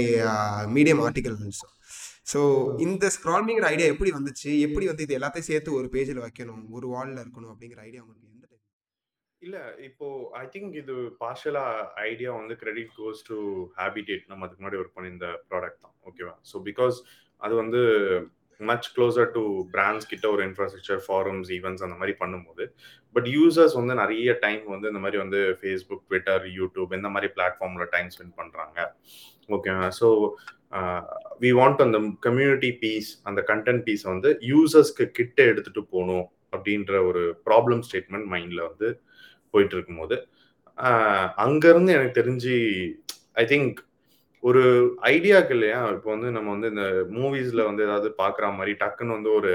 [0.77, 1.69] Medium article also
[2.33, 2.41] so
[2.87, 4.51] இந்த ஸ்க்ரால்மிங்கிற ஐடியா எப்படி வந்துச்சு?
[4.67, 6.61] எப்படி வந்து இது எல்லாத்தையும் சேர்த்து ஒரு பேஜில் வைக்கணும்?
[6.77, 7.53] ஒரு வாலில் இருக்கணும்?
[7.53, 8.65] அப்படிங்கிற ஐடியா உங்களுக்கு எந்த டைம்
[9.43, 9.57] இல்ல
[9.89, 10.07] இப்போ
[10.41, 11.65] ஐ திங்க் இது பார்ஷலா
[12.09, 13.39] ஐடியா வந்து கிரெடிட் கோஸ் டு
[13.81, 16.99] ஹேபிடேட் நம்ம அதுக்கு முன்னாடி ஒர்க் பண்ணியிருந்த இந்த ப்ராடக்ட் தான் ஓகேவா ஸோ பிகாஸ்
[17.43, 17.81] அது வந்து
[18.69, 19.43] மச் க்ளோசர் டு
[19.75, 22.65] பிராண்ட்ஸ் கிட்ட ஒரு இன்ஃப்ராஸ்ட்ரக்சர் ஃபாரம்ஸ் ஈவெண்ட்ஸ் அந்த மாதிரி பண்ணும்போது.
[23.17, 27.87] பட் யூசர்ஸ் வந்து நிறைய டைம் வந்து இந்த மாதிரி வந்து ஃபேஸ்புக் ட்விட்டர் யூடியூப் இந்த மாதிரி பிளாட்ஃபார்ம்ல
[27.95, 28.79] டைம் ஸ்பெண்ட் பண்றாங்க.
[29.57, 30.09] ஓகே ஸோ
[31.45, 37.23] வி வாண்ட் அந்த கம்யூனிட்டி பீஸ் அந்த கண்டென்ட் பீஸ் வந்து யூசர்ஸ்க்கு கிட்ட எடுத்துட்டு போகணும் அப்படின்ற ஒரு
[37.49, 38.89] ப்ராப்ளம் ஸ்டேட்மெண்ட் மைண்ட்ல வந்து
[39.55, 40.17] போயிட்டு இருக்கும்போது
[41.45, 42.55] அங்கேருந்து எனக்கு தெரிஞ்சு
[43.43, 43.79] ஐ திங்க்
[44.43, 44.63] ஒரு
[45.13, 45.81] ஐடியாக்கு இல்லையா?
[45.95, 46.85] இப்போ வந்து நம்ம வந்து இந்த
[47.17, 49.51] மூவிஸ்ல வந்து ஏதாவது பாக்குற மாதிரி டக்குன்னு வந்து ஒரு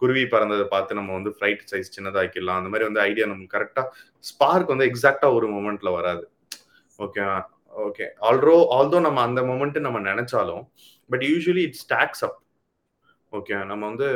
[0.00, 2.60] குருவி பறந்ததை பார்த்து நம்ம வந்து ஃப்ளைட் சைஸ் சின்னதாக்கிடலாம்.
[2.60, 3.88] அந்த மாதிரி வந்து ஐடியா நமக்கு கரெக்டாக
[4.30, 6.24] ஸ்பார்க் வந்து எக்ஸாக்டா ஒரு மூமெண்ட்ல வராது.
[6.98, 7.22] ஓகே
[7.86, 10.64] ஓகே ஆல்ரோ ஆல்தோ நம்ம அந்த மூமெண்ட் நம்ம நினைச்சாலும்
[11.10, 12.38] but usually it stacks up
[13.32, 14.08] okay நம்ம வந்து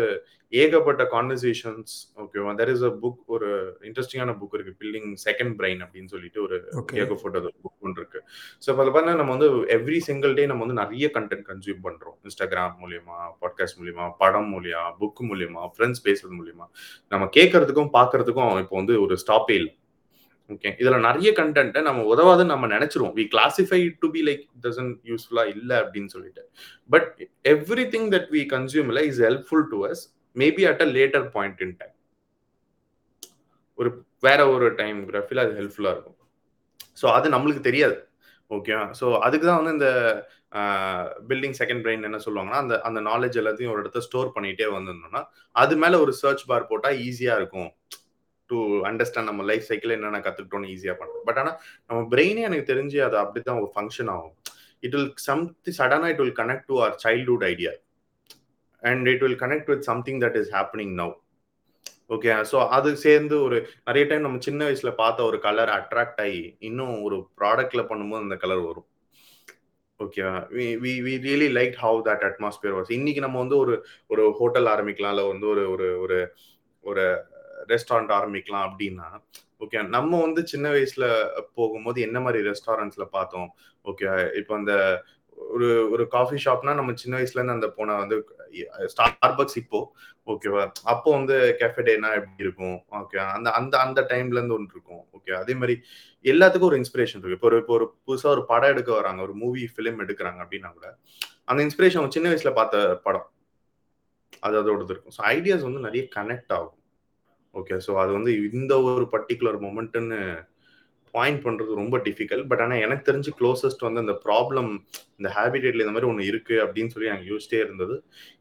[0.52, 3.48] ஏகப்பட்ட கான்வர்சேஷன்ஸ் ஓகேவா தெர் இஸ் அ புக் ஒரு
[3.82, 6.56] இன்ட்ரெஸ்டிங்கான புக் இருக்கு பில்டிங் செகண்ட் பிரைன் அப்படின்னு சொல்லிட்டு ஒரு
[7.02, 8.20] ஏக போட்டோ புக் ஒன்று இருக்கு.
[8.64, 9.48] ஸோ அதில் பார்த்தா நம்ம வந்து
[9.78, 12.16] எவ்ரி சிங்கிள் டே நம்ம வந்து நிறைய கண்டென்ட் கன்சியூம் பண்றோம்.
[12.24, 16.68] இன்ஸ்டாகிராம் மூலியமா பாட்காஸ்ட் மூலியமா படம் மூலியமா புக் மூலியமா ஃப்ரெண்ட்ஸ் பேசுறது மூலியமா.
[17.08, 19.74] நம்ம கேட்கறதுக்கும் பார்க்கறதுக்கும் இப்போ வந்து ஒரு ஸ்டாப்பே இல்லை
[20.50, 23.14] ஓகே இதுல நிறைய கண்டென்ட்டை நம்ம உதவாதுன்னு நம்ம நினைச்சிருவோம்.
[23.18, 26.42] We classify to be like doesn't யூஸ்ஃபுல்லா இல்ல அப்படின்னு சொல்லிட்டு.
[26.94, 27.08] But
[27.54, 30.02] every thing that we கன்சியூம்ல is helpful to us
[30.36, 31.94] maybe at a later point in time
[33.78, 33.90] ஒரு
[34.26, 36.18] வேற ஒரு டைம் கிராஃபில அது ஹெல்ப்ஃபுல்லா இருக்கும்.
[37.00, 37.96] ஸோ அது நம்மளுக்கு தெரியாது.
[38.50, 39.88] ஓகே ஸோ அதுக்கு தான் வந்து இந்த
[41.30, 45.22] பில்டிங் செகண்ட் பிரெயின் என்ன சொல்லுவாங்கன்னா அந்த அந்த நாலேஜ் எல்லாத்தையும் ஒரு இடத்த ஸ்டோர் பண்ணிட்டே வந்திருந்தோம்னா
[45.62, 47.70] அது மேல ஒரு சர்ச் பார் போட்டா ஈஸியா இருக்கும்.
[48.50, 48.58] டு
[48.90, 51.56] அண்டர்ஸ்டாண்ட் நம்ம லைஃப் சைக்கிள் என்னென்ன கற்றுக்கிட்டோன்னு ஈஸியாக பண்ணுறோம் பட் ஆனால்
[51.90, 54.34] நம்ம பிரெயினே எனக்கு தெரிஞ்சு அது அப்படி தான் ஒரு ஃபங்க்ஷன் ஆகும்.
[54.82, 57.72] இட் வில் சம்தி சடனாக it will connect to our childhood idea
[58.82, 61.14] and it will connect with something that is happening now
[62.10, 66.42] okay so அது சேர்ந்து ஒரு நிறைய டைம் நம்ம சின்ன வயசுல பார்த்த ஒரு கலர் அட்ராக்ட் ஆகி
[66.60, 68.86] இன்னும் ஒரு ப்ராடக்ட்ல பண்ணும்போது அந்த கலர் வரும்.
[70.00, 70.34] ஓகேவா
[70.82, 73.74] we we really like how that atmosphere was இன்னைக்கு நம்ம வந்து ஒரு
[74.10, 76.18] ஒரு ஹோட்டல் ஆரம்பிக்கலாம் இல்லை வந்து ஒரு ஒரு ஒரு
[76.84, 77.04] ஒரு
[77.72, 79.08] ரெஸ்டாரண்ட் ஆரம்பிக்கலாம் அப்படின்னா
[79.64, 81.04] ஓகே நம்ம வந்து சின்ன வயசுல
[81.58, 83.48] போகும்போது என்ன மாதிரி ரெஸ்டாரண்ட்ஸ்ல பார்த்தோம்?
[83.90, 84.08] ஓகே
[84.40, 84.72] இப்போ அந்த
[85.54, 88.16] ஒரு ஒரு காஃபி ஷாப்னா நம்ம சின்ன வயசுல இருந்து அந்த போன வந்து
[88.92, 89.80] ஸ்டார்பக்ஸ் இப்போ
[90.32, 92.78] ஓகேவா அப்போ வந்து கேஃபேடேனா எப்படி இருக்கும்?
[93.00, 95.02] ஓகே அந்த அந்த அந்த டைம்ல இருந்து ஒன்று இருக்கும்.
[95.16, 95.74] ஓகே அதே மாதிரி
[96.24, 97.38] எல்லாத்துக்கும் ஒரு இன்ஸ்பிரேஷன் இருக்கு.
[97.38, 100.88] இப்போ ஒரு இப்போ ஒரு புதுசா ஒரு படம் எடுக்க வராங்க ஒரு மூவி ஃபிலிம் எடுக்கிறாங்க அப்படின்னா கூட
[101.50, 103.28] அந்த இன்ஸ்பிரேஷன் சின்ன வயசுல பார்த்த படம்
[104.46, 105.16] அது அதோடது இருக்கும்.
[105.18, 106.80] ஸோ ஐடியாஸ் வந்து நிறைய கனெக்ட் ஆகும்.
[107.60, 110.20] ஓகே ஸோ அது வந்து இந்த ஒரு பர்டிகுலர் மொமெண்ட்டுன்னு
[111.14, 114.70] பாயிண்ட் பண்ணுறது ரொம்ப டிஃபிகல்ட் பட் ஆனால் எனக்கு தெரிஞ்சு க்ளோசஸ்ட் வந்து அந்த ப்ராப்ளம்
[115.18, 117.94] இந்த ஹேபிடேட்ல இந்த மாதிரி ஒன்று இருக்குது அப்படின்னு சொல்லி நாங்கள் யோசிச்சிட்டே இருந்தது.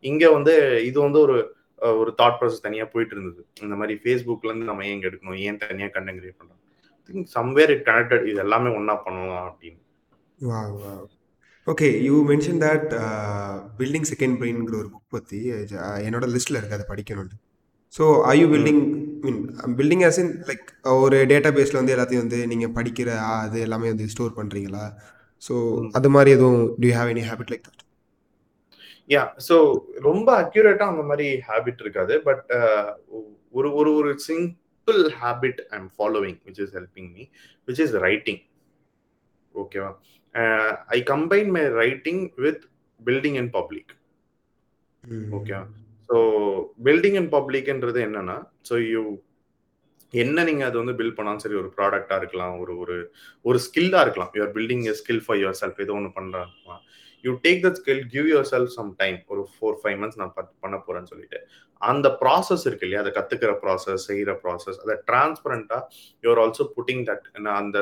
[0.10, 0.54] இங்கே வந்து
[0.90, 1.38] இது வந்து ஒரு
[2.02, 3.42] ஒரு தாட் ப்ராசஸ் தனியாக போயிட்டு இருந்தது.
[3.66, 5.40] இந்த மாதிரி ஃபேஸ்புக்லேருந்து நம்ம ஏன் எடுக்கணும்?
[5.48, 6.62] ஏன் தனியாக கண்டென்ட் கிரியேட் பண்ணுறோம்
[7.10, 9.82] திங்க் சம்வேர் இட் கனெக்டட் இது எல்லாமே ஒன்றா பண்ணலாம் அப்படின்னு.
[11.68, 12.90] Okay you mention that
[13.80, 15.40] building second பிரெயின்ங்கிற ஒரு புக் பற்றி
[16.08, 17.38] என்னோட லிஸ்ட்டில் இருக்குது அதை படிக்கணும்னு.
[17.94, 18.82] So I you building
[19.24, 19.40] mean
[19.78, 20.66] building as in like
[21.04, 24.86] ஒரு டேட்டா பேஸில் வந்து எல்லாத்தையும் வந்து நீங்கள் படிக்கிற அது எல்லாமே வந்து ஸ்டோர் பண்ணுறீங்களா
[25.44, 25.56] ஸோ
[25.94, 27.82] அது மாதிரி எதுவும் to have any habit like that
[29.10, 29.56] yeah so
[30.00, 32.14] ரொம்ப அக்யூரேட்டாக அந்த மாதிரி ஹேபிட் இருக்காது.
[32.24, 32.44] பட்
[33.52, 37.24] ஒரு ஒரு ஒரு simple habit I am following which is helping me
[37.68, 38.42] which is writing
[39.56, 39.92] ஓகேவா
[40.90, 42.64] I combine my writing with
[43.00, 43.94] building in public
[45.32, 45.64] ஓகேவா
[46.10, 46.18] ஸோ
[46.88, 48.38] பில்டிங் அண்ட் பப்ளிக்ன்றது என்னன்னா
[48.70, 49.04] ஸோ யூ
[50.14, 52.96] என்ன நீங்க அது வந்து பில்ட் பண்ணாலும் சரி ஒரு ப்ராடக்டா இருக்கலாம் ஒரு ஒரு
[53.46, 54.32] ஒரு ஸ்கில்லா இருக்கலாம்.
[54.38, 56.52] You're building a skill for yourself ஏதோ ஒன்று பண்ணலாம்
[57.24, 61.10] you take that skill give yourself some time ஒரு ஃபோர் ஃபைவ் மந்த்ஸ் நான் பண்ண போறேன்னு
[61.14, 61.40] சொல்லிட்டு.
[61.82, 63.02] அந்த ப்ராசஸ் இருக்கு இல்லையா?
[63.04, 65.80] அதை கத்துக்கிற ப்ராசஸ் செய்யற ப்ராசஸ் அதை டிரான்ஸ்பரண்டா
[66.24, 67.26] you are also putting that
[67.60, 67.78] அந்த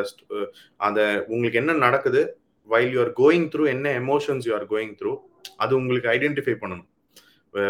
[0.87, 1.01] அந்த
[1.33, 2.23] உங்களுக்கு என்ன நடக்குது?
[2.69, 5.13] While you are going through என்ன emotions you are going through
[5.63, 6.89] அது உங்களுக்கு ஐடென்டிஃபை பண்ணணும்.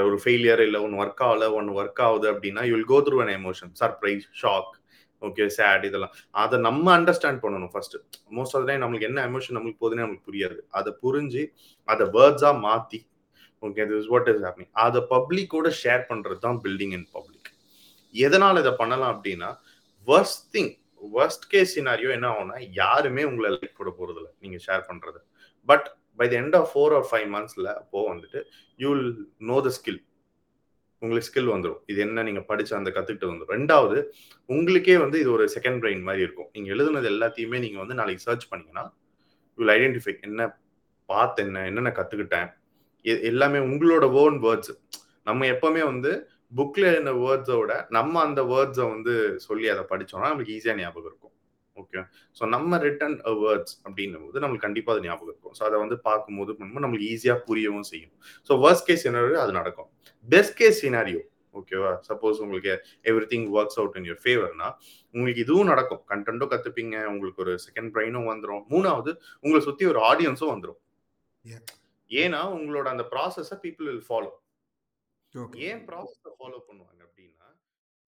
[0.05, 3.71] ஒரு ஃபெயிலியர் இல்லை ஒன்று ஒர்க் ஆகல ஒன்று ஒர்க் ஆகுது அப்படின்னா you'll go through an emotion
[3.81, 4.73] surprise shock
[5.21, 6.13] okay sad இதெல்லாம்.
[6.43, 7.95] அதை நம்ம அண்டர்ஸ்டாண்ட் பண்ணணும் ஃபர்ஸ்ட்
[8.37, 10.57] மோஸ்ட் ஆஃப் டைம் நம்மளுக்கு என்ன எமோஷன் நம்மளுக்கு போகுதுன்னு நம்மளுக்கு புரியாது.
[10.79, 11.43] அதை புரிஞ்சு
[11.87, 12.99] அதை வேர்ட்ஸாக மாற்றி
[13.63, 17.49] okay this what is happening அதை பப்ளிக்கோட ஷேர் பண்ணுறது தான் பில்டிங் இன் பப்ளிக்
[18.15, 19.49] எதனால் இதை பண்ணலாம் அப்படின்னா
[20.07, 20.71] worst thing
[21.13, 25.19] worst case scenario என்ன ஆகும்னா யாருமே உங்களை லைக் போட போகிறதில்ல நீங்கள் ஷேர் பண்ணுறது
[25.69, 25.87] but
[26.19, 28.41] by the end of four or five மந்த்ஸில் அப்போது வந்துட்டு
[28.79, 29.13] you will
[29.51, 30.01] know the skill
[31.01, 33.97] உங்களுக்கு ஸ்கில் வந்துடும் இது என்ன நீங்கள் படித்து அந்த கற்றுக்கிட்டு வந்துடும் ரெண்டாவது
[34.49, 36.49] உங்களுக்கே வந்து இது ஒரு செகண்ட் பிரெயின் மாதிரி இருக்கும்.
[36.55, 38.85] நீங்கள் எழுதுனது எல்லாத்தையுமே நீங்கள் வந்து நாளைக்கு சர்ச் பண்ணீங்கன்னா
[39.57, 40.41] யூ ஐடென்டிஃபை என்ன
[41.09, 42.49] பார்த்து என்ன என்னென்ன கற்றுக்கிட்டேன்
[43.31, 44.73] எல்லாமே உங்களோட ஓன் வேர்ட்ஸ்
[45.29, 46.11] நம்ம எப்பவுமே வந்து
[46.57, 49.13] புக்கில் என்ன வேர்ட்ஸை விட நம்ம அந்த வேர்ட்ஸை வந்து
[49.47, 51.33] சொல்லி அதை படிச்சோம்னா நமக்கு ஈஸியாக ஞாபகம் இருக்கும்.
[51.81, 51.99] ஓகே
[52.37, 55.55] ஸோ நம்ம ரிட்டன் வேர்ட்ஸ் அப்படின்னும் போது நம்மளுக்கு கண்டிப்பாக அது ஞாபகம் இருக்கும்.
[55.59, 58.15] ஸோ அதை வந்து பார்க்கும்போது நம்மளுக்கு ஈஸியாக புரியவும் செய்யும்.
[58.49, 59.89] ஸோ வர்ஸ்ட் கேஸ் சினாரியோ அது நடக்கும்.
[60.33, 61.21] பெஸ்ட் கேஸ் சினாரியோ
[61.59, 62.71] ஓகேவா சப்போஸ் உங்களுக்கு
[63.33, 64.69] everything works out in your ஃபேவர்னா
[65.15, 66.01] உங்களுக்கு இதுவும் நடக்கும்.
[66.11, 69.11] கண்டென்ட்டும் கற்றுப்பீங்க உங்களுக்கு ஒரு செகண்ட் பிரைனும் வந்துடும் மூணாவது
[69.43, 70.79] உங்களை சுற்றி ஒரு ஆடியன்ஸும் வந்துடும்
[72.11, 74.31] ஏன்னா உங்களோட அந்த ப்ராசஸை பீப்புள் வில் ஃபாலோ
[75.67, 77.02] ஏன் ப்ராசஸை ஃபாலோ பண்ணுவாங்க?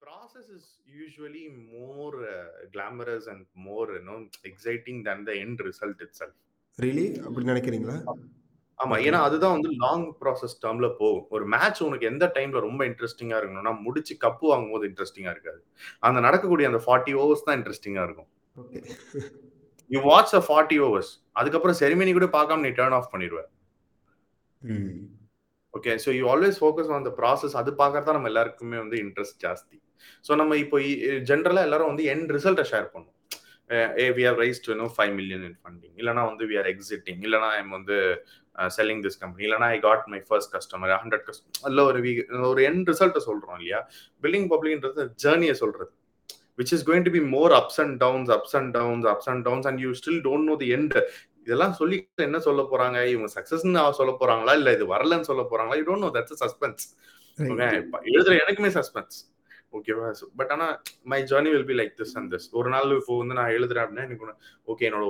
[0.04, 0.64] Process is
[1.02, 4.18] usually more uh, glamorous and more you know
[4.50, 6.34] exciting than the end result itself.
[6.78, 7.06] Really?
[7.26, 7.96] அப்படி நினைக்கிறீங்களா?
[8.78, 11.26] ஆமா ஏன்னா அதுதான் வந்து லாங் ப்ராசஸ் டேர்ம்ல போகும்.
[11.34, 15.60] ஒரு மேட்ச் உனக்கு எந்த டைம்ல ரொம்ப இன்ட்ரெஸ்டிங்கா இருக்கணும்னா முடிச்சு கப்பு வாங்கும் போது இன்ட்ரெஸ்டிங்கா இருக்காது.
[16.06, 18.30] அந்த நடக்கக்கூடிய அந்த ஃபார்ட்டி ஓவர்ஸ் தான் இன்ட்ரெஸ்டிங்கா இருக்கும்.
[19.90, 23.50] You watch a forty overs அதுக்கப்புறம் செரிமனி கூட பார்க்காம நீ டேர்ன் ஆஃப் பண்ணிடுவேன்
[25.74, 29.76] okay so you always focus on the process அது பார்க்கறதா நம்ம எல்லாருக்குமே வந்து இன்ட்ரெஸ்ட் ஜாஸ்தி.
[30.24, 30.78] ஸோ நம்ம இப்போ
[31.30, 33.10] ஜென்ரலாக எல்லாரும் வந்து என் ரிசல்ட்டை ஷேர் பண்ணுவோம்
[33.98, 37.50] ஏ we are raise to five million in funding இல்லைனா வந்து வி ஆர் எக்ஸிட்டிங் இல்லைனா
[37.58, 37.96] ஐம் வந்து
[38.76, 42.00] செல்லிங் திஸ் கம்பெனி இல்லைனா I got my first customer hundred customer இல்லை ஒரு
[42.50, 43.80] ஒரு என் ரிசல்ட்டை சொல்கிறோம் இல்லையா?
[44.22, 45.92] பில்லிங் பப்ளிக்ன்றது ஜேர்னியை சொல்கிறது
[46.58, 49.68] which is going to be more ups and downs ups and downs ups and downs
[49.70, 50.94] and you still don't know the end
[51.46, 52.98] இதெல்லாம் சொல்லி என்ன சொல்ல போறாங்க?
[53.12, 54.52] இவங்க சக்சஸ்ன்னு சொல்ல போறாங்களா?
[54.60, 55.78] இல்ல இது வரலன்னு சொல்ல போறாங்களா?
[55.80, 56.84] You don't know that's suspense
[58.10, 59.16] எழுதுற எனக்குமே சஸ்பென்ஸ்
[59.76, 60.08] ஓகேவா
[60.40, 60.66] பட் ஆனா
[61.12, 64.06] my journey will be like this and this ஒரு நாள் இப்போ வந்து நான் எழுதுறேன் அப்படின்னா
[64.08, 64.34] எனக்கு
[64.72, 65.06] ஓகே என்னோட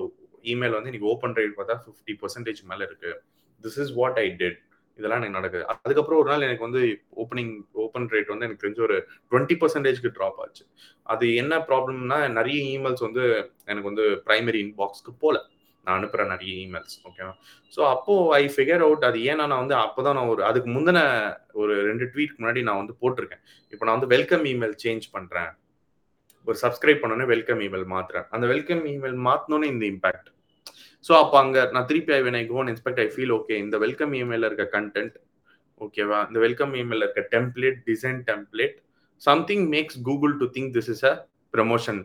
[0.52, 3.10] இமெயில் வந்து இன்னைக்கு ஓப்பன் ரேட் பார்த்தா ஃபிஃப்டி பர்சன்டேஜ் மேல இருக்கு.
[3.64, 4.58] This is what I did
[4.98, 5.64] இதெல்லாம் எனக்கு நடக்குது.
[5.72, 6.82] அதுக்கப்புறம் ஒரு நாள் எனக்கு வந்து
[7.22, 8.96] ஓப்பனிங் ஓப்பன் ரேட் வந்து எனக்கு தெரிஞ்ச ஒரு
[9.30, 10.64] டுவெண்ட்டி பர்சன்டேஜ்க்கு ட்ராப் ஆச்சு.
[11.14, 13.24] அது என்ன ப்ராப்ளம்னா நிறைய இமெயில்ஸ் வந்து
[13.64, 15.40] எனக்கு வந்து பிரைமரி இன்பாக்ஸ்க்கு போகல
[15.86, 17.32] நான் அனுப்புறேன் நிறைய இமெயில்ஸ் ஓகேவா
[17.72, 21.00] ஸோ அப்போ ஐ ஃபிகர் அவுட் அது ஏன்னா நான் வந்து அப்போதான் நான் ஒரு அதுக்கு முந்தின
[21.62, 23.42] ஒரு ரெண்டு ட்வீட் முன்னாடி நான் வந்து போட்டிருக்கேன்.
[23.72, 25.50] இப்போ நான் வந்து வெல்கம் இமெயில் சேஞ்ச் பண்றேன்.
[26.46, 28.26] ஒரு சப்ஸ்கிரைப் பண்ணோன்னே வெல்கம் இமெயில் மாத்துறேன்.
[28.34, 30.30] அந்த வெல்கம் இமெயில் மாத்தினோன்னே இந்த இம்பாக்ட்
[31.04, 34.12] ஸோ அப்போ அங்கே நான் திருப்பி I when I gone inspect I feel okay இந்த வெல்கம்
[34.20, 35.16] இமெயில இருக்க கண்டென்ட்
[35.80, 38.76] ஓகேவா இந்த வெல்கம் இமெயில இருக்க template design template
[39.22, 41.14] something makes Google to think this is a
[41.54, 42.00] promotion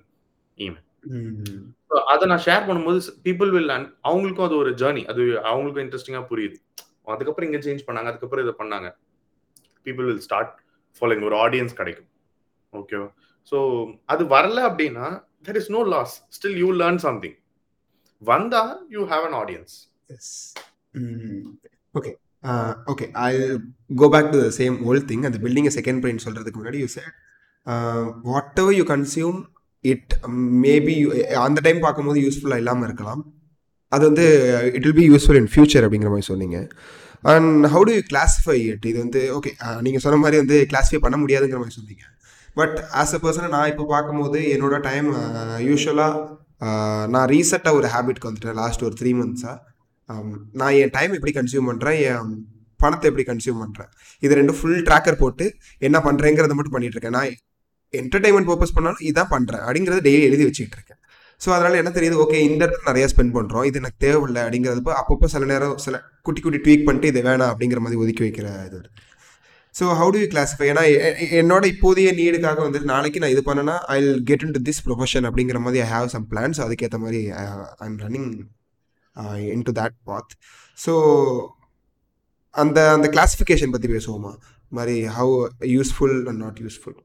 [0.57, 0.87] email
[2.13, 3.71] அதை நான் ஷேர் பண்ணும்போது பீப்புள் வில்
[4.09, 5.21] அவங்களுக்கும் அது ஒரு ஜேர்னி அது
[5.51, 6.57] அவங்களுக்கும் இன்ட்ரெஸ்டிங்காக புரியுது.
[7.13, 8.89] அதுக்கப்புறம் இங்கே சேஞ்ச் பண்ணாங்க அதுக்கப்புறம் இதை பண்ணாங்க.
[9.85, 10.53] பீப்புள் வில் ஸ்டார்ட்
[10.97, 12.09] ஃபாலோயிங் ஒரு ஆடியன்ஸ் கிடைக்கும்.
[12.73, 13.07] ஓகேவா
[13.51, 13.57] ஸோ
[14.13, 15.05] அது வரல அப்படின்னா
[15.47, 17.37] there is no loss still you learn something
[18.21, 18.63] வந்தா
[18.95, 19.75] you have an audience
[21.99, 22.11] okay
[22.91, 23.29] okay I
[24.01, 27.15] go back to the same old thing அந்த பில்டிங் செகண்ட் பிரைன் சொல்றதுக்கு முன்னாடி you said
[28.63, 29.39] whatever you consume
[29.85, 30.13] it
[30.63, 33.21] maybe um, eh, eh, அந்த time பார்க்கும்போது யூஸ்ஃபுல்லாக இல்லாமல் இருக்கலாம்.
[33.91, 34.25] அது வந்து
[34.77, 36.57] it will be useful in future அப்படிங்கிற மாதிரி சொன்னீங்க.
[37.23, 39.51] And how do you classify it இது வந்து ஓகே
[39.85, 42.03] நீங்கள் சொன்ன மாதிரி வந்து கிளாஸிஃபை பண்ண முடியாதுங்கிற மாதிரி சொன்னீங்க.
[42.57, 45.09] பட் ஆஸ் அ பர்சனை நான் இப்போ பார்க்கும்போது என்னோட டைம்
[45.69, 46.21] யூஸ்வலாக
[47.13, 49.57] நான் ரீசெண்டாக ஒரு ஹேபிட்க்கு வந்துட்டேன் லாஸ்ட் ஒரு த்ரீ மந்த்ஸாக
[50.59, 52.31] நான் என் டைம் எப்படி கன்சியூம் பண்ணுறேன் என்
[52.79, 53.91] பணத்தை எப்படி கன்சியூம் பண்ணுறேன்
[54.23, 55.45] இது ரெண்டும் ஃபுல் ட்ராக்கர் போட்டு
[55.81, 57.31] என்ன பண்ணுறேங்கிறத மட்டும் பண்ணிகிட்ருக்கேன் நான்
[57.93, 60.99] என்டர்டைன்மெண்ட் பர்பஸ் பண்ணாலும் இதான் பண்ணுறேன் அப்படிங்கிறத டெய்லி எழுதி வச்சுட்டு இருக்கேன்.
[61.41, 62.15] ஸோ அதனால் என்ன தெரியுது?
[62.23, 66.41] ஓகே இந்த இடத்துல நிறைய ஸ்பெண்ட் பண்ணுறோம் இது எனக்கு தேவையில்லை அப்படிங்கிறப்ப அப்பப்போ சில நேரம் சில குட்டி
[66.41, 68.79] குட்டி ட்வீக் பண்ணிட்டு இது வேணாம் அப்படிங்கிற மாதிரி ஒதுக்கி வைக்கிற இது
[69.75, 70.83] so how do you classify ஏன்னா
[71.41, 75.59] என்னோட இப்போதைய நீடுக்காக வந்துட்டு நாளைக்கு நான் இது பண்ணேன்னா I will get into this profession அப்படிங்கிற
[75.59, 78.29] மாதிரி ஐ ஹாவ் சம் பிளான்ஸ் அதுக்கேற்ற மாதிரி I am running
[79.61, 80.33] into that path
[80.85, 80.93] so
[82.55, 84.31] அந்த அந்த கிளாஸிஃபிகேஷன் பற்றி பேசுவோமா?
[84.69, 86.97] மாதிரி how useful and not useful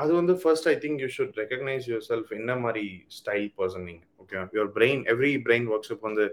[0.00, 2.84] அது வந்து first I think you should recognise yourself என்ன மாதிரி
[3.18, 6.26] ஸ்டைல் பர்சன் நீங்க okay your brain every brain works இப்போ வந்து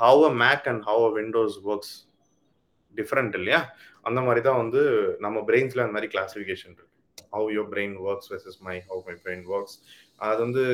[0.00, 1.94] how a Mac and how a Windows works
[2.94, 3.60] different இல்லையா?
[4.08, 4.80] அந்த மாதிரி தான் வந்து
[5.24, 6.88] நம்ம பிரெயின்ஸ்ல அந்த மாதிரி கிளாசிஃபிகேஷன் இருக்கு.
[7.34, 9.76] How your brain works versus my how my brain works
[10.26, 10.64] அது வந்து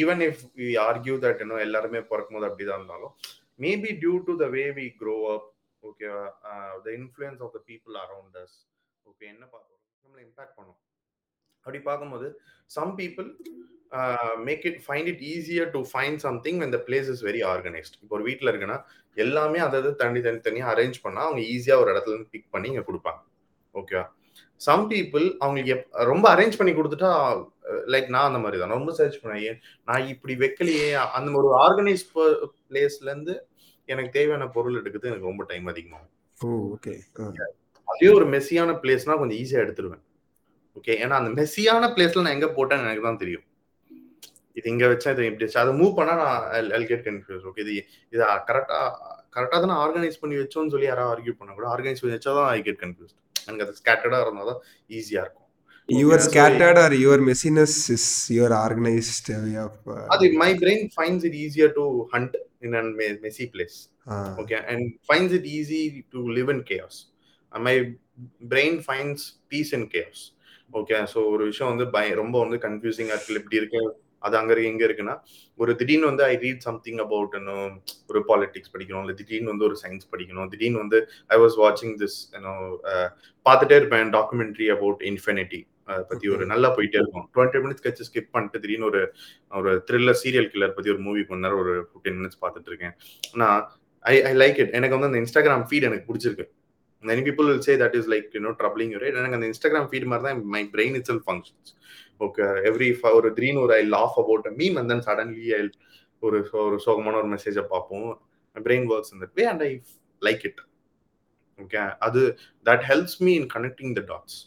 [0.00, 3.14] even if we argue that இன்னும் எல்லாருமே பிறக்கும் போது அப்படிதான் இருந்தாலும்
[3.64, 5.48] maybe due to the way we grow up
[5.82, 6.24] ஓகேவா
[6.86, 8.56] the influence of the people around us
[9.06, 9.82] okay என்ன பார்க்கணும்?
[10.04, 10.78] நம்மளை இம்பாக்ட் பண்ணும்.
[11.62, 12.28] அப்படி பார்க்கும்போது
[12.76, 13.28] some people
[14.48, 18.24] make it find it easier to find something இந்த பிளேஸ் இஸ் வெரி ஆர்கனைஸ்ட் இப்போ ஒரு
[18.28, 18.78] வீட்டில் இருக்குன்னா
[19.16, 22.84] எல்லாமே அதாவது தனி தனி தனியாக அரேஞ்ச் பண்ணால் அவங்க ஈஸியாக ஒரு இடத்துல இருந்து பிக் பண்ணி இங்கே
[22.88, 23.20] கொடுப்பாங்க.
[23.74, 24.04] ஓகேவா
[24.66, 27.10] சம் பீப்புள் அவங்களுக்கு எப் ரொம்ப அரேஞ்ச் பண்ணி கொடுத்துட்டா
[27.94, 29.58] லைக் நான் அந்த மாதிரி தான் ரொம்ப சர்ச் பண்ணேன்.
[29.88, 30.86] நான் இப்படி வைக்கலையே.
[31.18, 33.34] அந்த ஒரு ஆர்கனைஸ் பிளேஸ்லேருந்து
[33.88, 36.12] எனக்கு தேவையான பொருள் எடுக்கிறது எனக்கு ரொம்ப டைம் அதிகமாகும்.
[36.74, 36.94] ஓகே
[37.88, 40.02] அதே ஒரு மெஸ்ஸியான பிளேஸ்னா கொஞ்சம் ஈஸியாக எடுத்துருவேன்.
[40.78, 43.44] ஓகே ஏன்னா அந்த மெஸ்ஸியான பிளேஸ்ல நான் எங்க போட்டேன்னு எனக்கு தான் தெரியும்.
[44.56, 46.44] இது இங்க வச்சா இது இப்படி அதை மூவ் பண்ணா நான்
[46.76, 47.72] எல் கெட் கன்ஃபியூஸ் ஓகே இது
[48.12, 48.78] இது கரெக்டா
[49.34, 52.60] கரெக்டா தான் ஆர்கனைஸ் பண்ணி வச்சோம்னு சொல்லி யாராவது ஆர்கியூ பண்ண கூட ஆர்கனைஸ் பண்ணி வச்சா தான் ஐ
[52.68, 53.14] கெட் கன்ஃபியூஸ்
[53.46, 54.60] எனக்கு அது ஸ்கேட்டர்டா இருந்தா தான்
[54.98, 55.44] ஈஸியா இருக்கும்.
[55.88, 61.38] Your scattered or your messiness is your organised way of அது my brain finds it
[61.44, 62.34] easier to hunt
[62.66, 62.90] in an
[63.24, 63.76] messy place
[64.42, 65.80] okay and finds it easy
[66.14, 66.98] to live in case
[67.52, 67.74] my
[68.50, 70.20] brain finds peace in case
[70.74, 73.40] okay so ஒரு விஷயம் வந்து பய ரொம்ப வந்து கன்ஃபியூசிங்காக இருக்கு.
[73.42, 73.80] இப்படி இருக்கு
[74.26, 75.14] அது அங்கே இருக்கு இங்கே இருக்குன்னா
[75.62, 77.34] ஒரு திடீர்னு வந்து ஐ ரீட் சம்திங் அபவுட்
[78.10, 79.02] ஒரு பாலிடிக்ஸ் படிக்கணும்.
[79.04, 80.48] இல்லை திடீர்னு வந்து ஒரு சயின்ஸ் படிக்கணும்.
[80.52, 80.98] திடீர்னு வந்து
[81.34, 82.18] ஐ வாஸ் வாட்சிங் திஸ்
[83.46, 85.60] பார்த்துட்டே இருப்பேன் டாக்குமெண்ட்ரி அபவுட் இன்ஃபினிட்டி
[85.92, 87.26] அதை பற்றி ஒரு நல்லா போயிட்டே இருக்கும்.
[87.34, 89.00] டுவெண்ட்டி மினிட்ஸ் கழிச்சு ஸ்கிப் பண்ணிட்டு திடீர்னு ஒரு
[89.60, 92.94] ஒரு த்ரில்லர் சீரியல் கில்லர் பற்றி ஒரு மூவி பண்ணார் ஒரு ஃபிஃப்டீன் மினிட்ஸ் பார்த்துட்டு இருக்கேன்.
[93.42, 93.60] நான்
[94.04, 96.46] ஐ ஐ லைக் இட் எனக்கு வந்து அந்த இன்ஸ்டாகிராம் ஃபீட் எனக்கு பிடிச்சிருக்கு.
[97.02, 99.16] Many people will say that is like you know troubling you right?
[99.20, 101.72] எனக்கு அந்த இன்ஸ்டாகிராம் ஃபீட் மாதிரி தான் my brain itself functions
[102.26, 105.60] okay every ஒரு திடீர்னு ஒரு I laugh about meme and then suddenly I
[106.22, 108.08] ஒரு ஒரு சோகமான ஒரு மெசேஜை பார்ப்போம்.
[108.56, 109.70] பிரெயின் ஒர்க்ஸ் இந்த way and I
[110.22, 110.60] like it
[111.58, 112.22] okay அது
[112.70, 114.38] that helps me in connecting the dots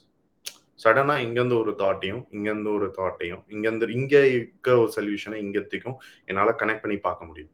[0.83, 5.97] சடனாக இங்கேருந்து ஒரு தாட்டையும் இங்கேருந்து ஒரு தாட்டையும் இங்கேருந்து இங்கே இருக்க ஒரு சொல்யூஷனை இங்கத்துக்கும்
[6.29, 7.51] என்னால் கனெக்ட் பண்ணி பார்க்க முடியும்.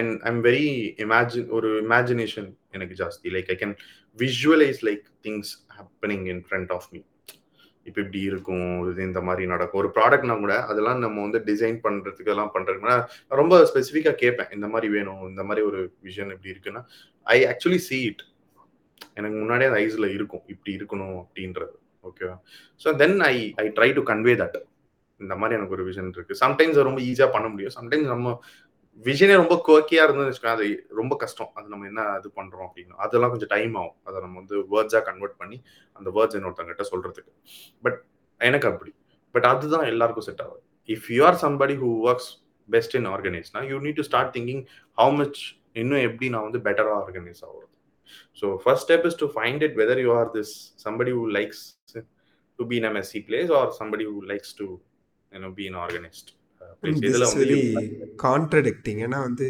[0.00, 0.68] அண்ட் ஐம் வெரி
[1.06, 3.26] இமேஜின் ஒரு இமேஜினேஷன் எனக்கு ஜாஸ்தி.
[3.36, 3.74] Like I can
[4.18, 7.00] visualise like things happening in front of me
[7.88, 9.80] இப்போ இப்படி இருக்கும் இது இந்த மாதிரி நடக்கும்.
[9.82, 12.96] ஒரு ப்ராடக்ட்னா கூட அதெல்லாம் நம்ம வந்து டிசைன் பண்ணுறதுக்கு எல்லாம் பண்ணுறதுக்குன்னா
[13.40, 16.82] ரொம்ப ஸ்பெசிஃபிக்காக கேட்பேன் இந்த மாதிரி வேணும் இந்த மாதிரி ஒரு விஷன் இப்படி இருக்குன்னா
[17.34, 18.24] ஐ ஆக்சுவலி சீ இட்
[19.18, 21.74] எனக்கு முன்னாடியே அந்த ஐஸில் இருக்கும் இப்படி இருக்கணும் அப்படின்றது.
[22.08, 22.34] ஓகேவா
[22.82, 24.58] so then I I try to convey that
[25.20, 26.34] இந்த மாதிரி எனக்கு ஒரு விஷன் இருக்கு.
[26.44, 27.74] சம்டைம்ஸ் ரொம்ப ஈஸியாக பண்ண முடியும்.
[27.78, 28.32] சம்டைம்ஸ் நம்ம
[29.04, 30.66] விஷனே ரொம்ப கோக்கியா இருந்ததுன்னு வச்சுக்கோங்க அது
[31.00, 31.50] ரொம்ப கஷ்டம்.
[31.58, 32.94] அது நம்ம என்ன இது பண்றோம் அப்படின்னு.
[33.04, 33.96] அதெல்லாம் கொஞ்சம் டைம் ஆகும்.
[34.08, 35.58] அதை நம்ம வந்து வேர்ட்ஸா கன்வெர்ட் பண்ணி
[35.92, 37.32] அந்த வேர்ட்ஸ் இன்னொருத்தங்கிட்ட சொல்றதுக்கு.
[37.84, 37.98] பட்
[38.40, 38.92] எனக்கு அப்படி.
[39.34, 42.30] பட் அதுதான் எல்லாருக்கும் செட் ஆகும் if you are somebody who works
[42.68, 44.62] best in ஆர்கனைஸ்னா you need to start thinking
[44.98, 45.40] how much
[45.82, 47.72] இன்னும் எப்படி நான் வந்து பெட்டராக ஆர்கனைஸ் ஆகுறது.
[48.40, 50.54] So first step is to find it whether you are this
[50.86, 51.62] somebody who likes
[52.58, 54.66] to be in a messy place or somebody who likes to
[55.32, 56.30] you know be in organised
[58.22, 59.46] contradicting ஏன்னா வந்து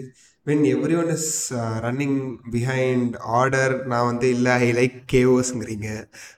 [0.46, 1.30] when everyone is
[1.84, 2.18] running
[2.52, 5.88] behind order நான் வந்து இல்லை I like கேஓஸ்ங்கிறீங்க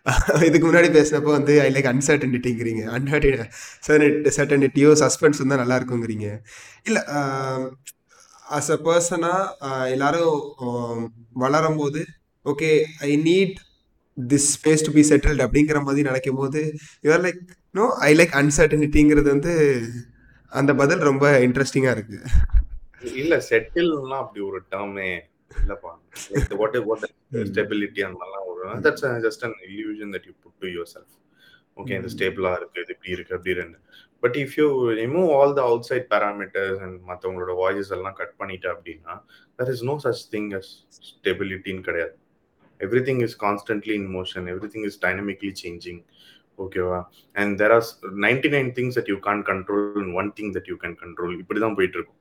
[0.49, 3.31] இதுக்கு முன்னாடி பேசினப்போ வந்து I like அன்சர்டனிட்டிங்கிறீங்க அன்சர்டி
[4.39, 6.29] சர்டனிட்டியோ suspense இருந்தால் நல்லா இருக்குங்கிறீங்க
[6.87, 7.03] இல்லை
[8.51, 10.37] அஸ் அ பர்சனாக எல்லாரும்
[11.37, 12.03] வளரும் போது
[12.47, 12.71] okay
[13.03, 13.57] I need
[14.17, 16.63] this space to be settled அப்படிங்கிற மாதிரி நினைக்கும் போது
[17.05, 17.43] you are like
[17.75, 19.55] no I like அன்சர்டனிட்டிங்கிறது வந்து
[20.53, 22.19] அந்த பதில் ரொம்ப இன்ட்ரெஸ்டிங்கா இருக்கு.
[23.23, 25.09] இல்ல செட்டில்னா அப்படி ஒரு டேர்மே
[25.61, 25.93] இல்லப்பா.
[26.33, 27.07] லைக் வாட் வாட்
[27.51, 31.15] ஸ்டெபிலிட்டி அந்த மாதிரிலாம் ஒரு that's just an illusion that you put to yourself
[31.81, 33.79] okay இந்த ஸ்டேபிளா இருக்கு இது இப்படி இருக்கு அப்படி ரெண்டு
[34.23, 34.69] but if you
[35.01, 39.15] remove all the outside parameters and மற்றவங்களோட வாய்ஸ் எல்லாம் கட் பண்ணிட்டு அப்படின்னா
[39.59, 40.71] there is no such thing as
[41.11, 42.17] ஸ்டெபிலிட்டின்னு கிடையாது.
[43.09, 46.03] Everything is constantly in motion everything is dynamically changing
[46.59, 47.01] ஓகேவா
[47.37, 47.87] and there are
[48.27, 51.61] ninety nine things that you can't control and one thing that you can control இப்படி
[51.65, 52.17] தான் போயிட்டு இருக்கும்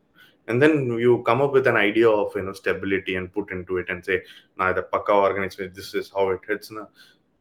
[0.47, 3.91] and then you come up with an idea of you know stability and put into it
[3.93, 4.15] and say
[4.59, 6.83] நான் இதை பக்கா organise this is how it ஹிட்ஸ்னா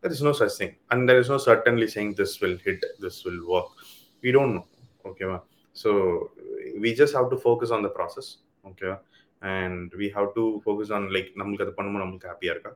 [0.03, 3.21] there is no such thing and there is no certainly saying this will hit this
[3.27, 3.73] will work
[4.25, 4.65] we don't know
[5.05, 5.39] ஓகேவா
[5.77, 5.91] so
[6.83, 6.91] we.
[7.01, 8.31] Just have to focus on the process
[8.65, 8.97] ஓகேவா
[9.43, 10.07] and we.
[10.17, 12.73] Have to focus on like நம்மளுக்கு அது பண்ணும்போது நம்மளுக்கு ஹாப்பியாக இருக்கா?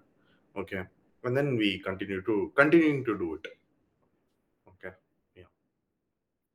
[0.55, 0.79] Okay
[1.25, 3.49] and then we continue to continue to do it
[4.67, 4.91] okay
[5.37, 5.49] yeah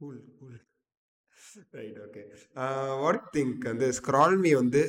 [0.05, 0.57] cool cool
[1.77, 2.21] right okay
[3.03, 4.81] what think அந்த Scroll me வந்து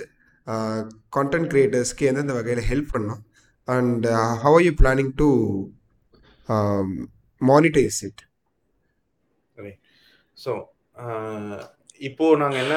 [1.13, 3.23] content கிரியேட்டர்ஸ்க்கு எந்தெந்த வகையில் ஹெல்ப் பண்ணும்?
[3.69, 4.07] And
[4.43, 5.29] how are you planning to
[7.41, 8.23] monetise it
[10.37, 10.53] so
[12.01, 12.77] இப்போது நாங்கள் என்ன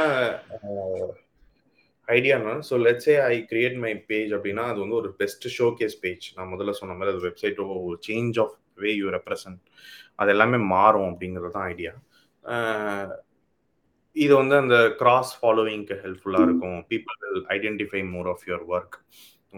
[2.08, 6.28] ஐடியானா so let's say I create my page அப்படின்னா அது வந்து ஒரு பெஸ்ட் ஷோ கேஸ் பேஜ்
[6.38, 9.62] நான் முதல்ல சொன்ன மாதிரி அது வெப்சைட் ஒரு change of way you represent
[10.20, 11.92] அது எல்லாமே மாறும் அப்படிங்கிறது தான் ஐடியா
[14.16, 16.78] இது வந்து அந்த கிராஸ் ஃபாலோவிங்க்கு ஹெல்ப்ஃபுல்லாக இருக்கும்.
[16.92, 18.96] People will identify more of your work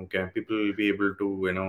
[0.02, 1.68] okay people will be able to you know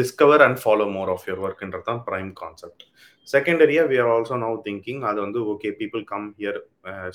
[0.00, 2.82] discover and follow more of your ஒர்க்ன்றது தான் prime concept
[3.28, 6.58] செகண்டரியாக we are also now thinking அது வந்து okay people come here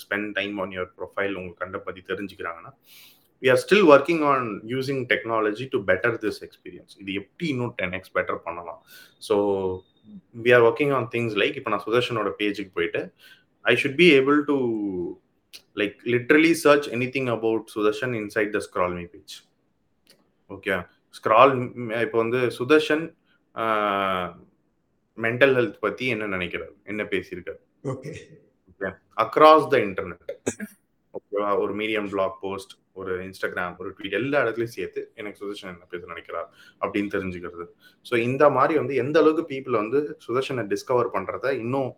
[0.03, 2.71] spend time on your profile உங்களுக்கு கண்ட பற்றி தெரிஞ்சுக்கிறாங்கன்னா
[3.43, 7.95] we are still working on using technology to better this experience இது எப்படி இன்னும் ten
[7.99, 8.81] X better பண்ணலாம்?
[9.27, 9.35] So
[10.45, 13.01] we are working on things like இப்போ நான் சுதர்ஷனோட பேஜுக்கு போயிட்டு
[13.65, 14.57] I should be able to
[15.75, 19.35] like literally search anything about Sudarshan inside the Scroll Me page
[20.51, 20.75] okay
[21.15, 21.53] Scroll
[22.05, 23.05] இப்போ வந்து சுதர்ஷன்
[25.17, 26.73] மென்டல் ஹெல்த் பற்றி என்ன நினைக்கிறார்?
[26.85, 27.59] என்ன பேசியிருக்காரு?
[27.83, 28.11] ஓகே
[29.17, 30.29] அக்ராஸ் த இன்டர்நெட்
[31.13, 35.87] ஓகேவா ஒரு மீடியம் பிளாக் போஸ்ட் ஒரு இன்ஸ்டாகிராம் ஒரு ட்வீட் எல்லா இடத்துலையும் சேர்த்து எனக்கு சுதர்ஷன் என்ன
[35.93, 36.47] பேச நினைக்கிறார்
[36.83, 37.65] அப்படின்னு தெரிஞ்சுக்கிறது.
[38.09, 41.89] ஸோ இந்த மாதிரி வந்து எந்த அளவுக்கு பீப்புள் வந்து சுதர்ஷனை டிஸ்கவர் பண்ணுறத இன்னும்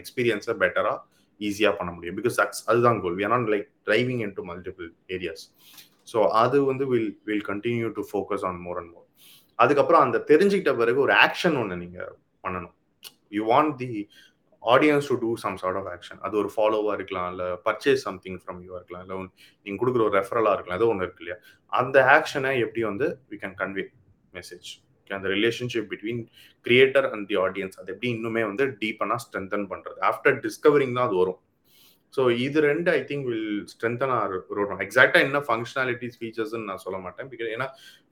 [0.00, 0.98] எக்ஸ்பீரியன்ஸை பெட்டராக
[1.40, 2.16] ஈஸியாக பண்ண முடியும்.
[2.20, 5.44] பிகாஸ் சக்ஸ் அதுதான் goal we are not like driving into multiple areas
[6.12, 9.06] so அது வந்து will will continue to focus on more and more
[9.58, 12.12] அதுக்கப்புறம் அந்த தெரிஞ்சுக்கிட்ட பிறகு ஒரு ஆக்ஷன் ஒன்று நீங்கள்
[12.44, 12.74] பண்ணணும்.
[13.36, 13.90] You want the
[14.62, 18.60] audience to do some sort of action அது ஒரு ஃபாலோவாக இருக்கலாம் இல்லை பர்ச்சேஸ் சம்திங் ஃப்ரம்
[18.66, 19.16] யூ இருக்கலாம் இல்லை
[19.66, 21.38] நீங்கள் கொடுக்குற ஒரு ரெஃபரலாக இருக்கலாம் ஏதோ ஒன்று இருக்கு இல்லையா?
[21.72, 23.84] அந்த ஆக்ஷனை எப்படி வந்து வி கேன் கன்வே
[24.34, 24.70] மெசேஜ்
[25.10, 26.22] அந்த relationship between
[26.66, 31.16] creator and the audience அது எப்படி இன்னுமே வந்து டீப்பனாக ஸ்ட்ரென்தன் பண்ணுறது ஆஃப்டர் டிஸ்கவரிங் தான் அது
[31.22, 31.38] வரும்.
[32.14, 36.98] ஸோ இது ரெண்டு I think will strengthen our ரோடும் எக்ஸாக்டாக என்ன ஃபங்க்ஷனாலிட்டிஸ் ஃபீச்சர்ஸ்ன்னு நான் சொல்ல
[37.06, 37.28] மாட்டேன்.
[37.32, 37.66] பிகாஸ் ஏன்னா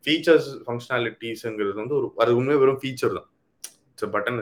[0.07, 3.28] ஃபீச்சர்ஸ் ஃபங்க்ஷனாலிட்டிஸுங்கிறது வந்து ஒரு அது உண்மையாக வெறும் ஃபீச்சர் தான்.
[3.97, 4.40] It's button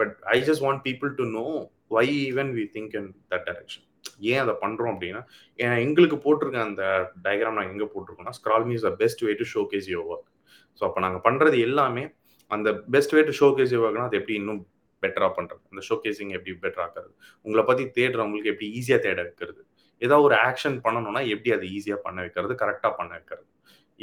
[0.00, 1.44] but I just want people to know
[1.96, 3.86] why even we think in that direction
[4.32, 5.22] ஏன் அதை பண்றோம் அப்படின்னா
[5.86, 6.82] எங்களுக்கு போட்டிருக்க அந்த
[7.26, 10.28] டயக்ராம் நாங்கள் எங்கே போட்டிருக்கோம்னா Scroll Me's the best way to showcase your work
[10.80, 12.04] so அப்போ நாங்கள் பண்ணுறது எல்லாமே
[12.50, 14.62] அந்த best way to showcase your ஒர்க்னா அது எப்படி இன்னும்
[15.02, 17.12] பெட்டராக பண்ணுறது அந்த ஷோ கேசிங் எப்படி பெட்டர் ஆக்குறது?
[17.44, 19.60] உங்களை பற்றி தேடுறவங்களுக்கு எப்படி ஈஸியாக தேட வைக்கிறது?
[20.02, 22.52] ஏதாவது ஒரு ஆக்ஷன் பண்ணணும்னா எப்படி அதை ஈஸியாக பண்ண வைக்கிறது?
[22.62, 23.46] கரெக்டாக பண்ண வைக்கிறது?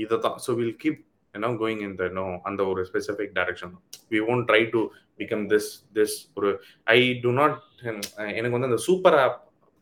[0.03, 0.99] இதை தான் so will keep
[1.37, 3.73] you know going இந்த நோ அந்த ஒரு specific direction
[4.13, 4.81] we won't try to
[5.21, 6.49] become this this ஒரு
[6.97, 7.57] ஐ டு நாட்
[8.37, 9.39] எனக்கு வந்து அந்த சூப்பர் ஆப்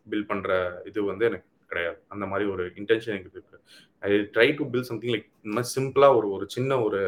[0.08, 0.52] பில்ட் பண்ணுற
[0.90, 1.98] இது வந்து எனக்கு கிடையாது.
[2.14, 3.58] அந்த மாதிரி ஒரு இன்டென்ஷன் எனக்கு இருக்கு.
[4.04, 7.02] I try to build something like இந்த மாதிரி சிம்பிளாக ஒரு ஒரு சின்ன ஒரு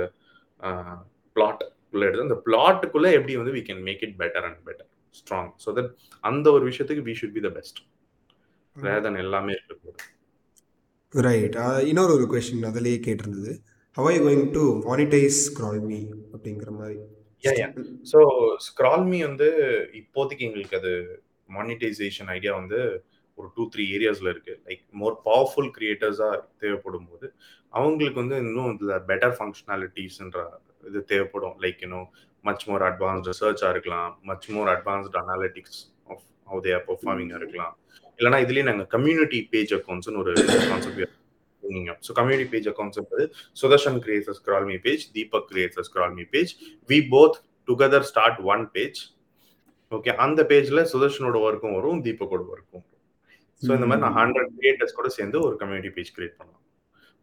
[1.35, 4.89] பிளாட் உள்ள எடுத்து அந்த பிளாட்டுக்குள்ள எப்படி வந்து we can make it better and better
[5.19, 5.91] strong so that
[6.29, 7.79] அந்த ஒரு விஷயத்துக்கு we should be the best
[8.75, 10.05] rather than எல்லாமே இருக்கக்கூடாது
[11.13, 11.55] ரைட்
[11.89, 13.53] இன்னொரு ஒரு கொஸ்டின் அதிலேயே கேட்டிருந்தது.
[13.97, 15.99] How I going to monetize ScrollMe
[16.33, 16.97] அப்படிங்கிற மாதிரி?
[18.11, 18.19] ஸோ
[18.65, 19.47] ஸ்க்ரால்மி வந்து
[19.99, 20.91] இப்போதைக்கு எங்களுக்கு அது
[21.49, 22.79] மானிட்டைசேஷன் ஐடியா வந்து
[23.37, 27.27] ஒரு டூ த்ரீ ஏரியாஸில் இருக்குது லைக் மோர் பவர்ஃபுல் கிரியேட்டர்ஸாக தேவைப்படும் போது
[27.73, 30.43] அவங்களுக்கு வந்து இன்னும் இதுல பெட்டர் ஃபங்க்ஷனாலிட்டிஸ்ன்ற
[30.89, 31.55] இது தேவைப்படும்.
[31.63, 32.07] லைக் இன்னும்
[32.43, 34.11] மச் மோர் அட்வான்ஸ்டு ரிசர்ச்சாக இருக்கலாம்.
[34.31, 35.79] Much more advanced analytics
[36.13, 36.85] of how they are
[37.41, 37.75] இருக்கலாம்.
[38.19, 40.33] இல்லைனா இதுலேயே நாங்கள் கம்யூனிட்டி பேஜ் அக்கௌண்ட்ஸ்னு ஒரு
[40.71, 41.13] concept
[42.07, 43.25] so community page accounts வந்து
[43.61, 46.51] Sudarshan creates ScrollMe page Deepak creates ScrollMe page
[46.89, 47.37] we both
[47.67, 48.99] together start one page
[49.91, 52.93] okay அந்த பேஜ்ல சுதர்ஷனோட ஒர்க்கும் வரும் தீபக்கோட ஒர்க்கும் வரும்.
[53.61, 56.63] ஸோ இந்த மாதிரி நான் ஹண்ட்ரட் கிரியேட்டர்ஸ் கூட சேர்ந்து ஒரு கம்யூனிட்டி பேஜ் கிரியேட் பண்ணலாம்.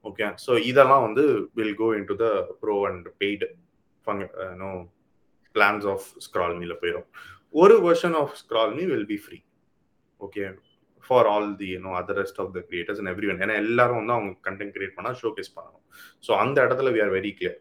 [0.05, 1.23] ஓகே ஸோ இதெல்லாம் வந்து
[1.59, 2.27] will go into the
[2.63, 3.47] pro and paid
[4.63, 4.71] no
[5.55, 7.07] plans of ஸ்க்ரால்மியில் போயிடும்
[7.55, 9.39] ஒரு version of ScrollMe will be free
[10.21, 10.43] okay
[11.07, 14.33] for all the you know other rest of the creators and everyone ஏன்னா எல்லாரும் வந்து அவங்க
[14.49, 15.85] content create பண்ணால் showcase பண்ணணும்.
[16.27, 17.59] So அந்த இடத்துல we are very clear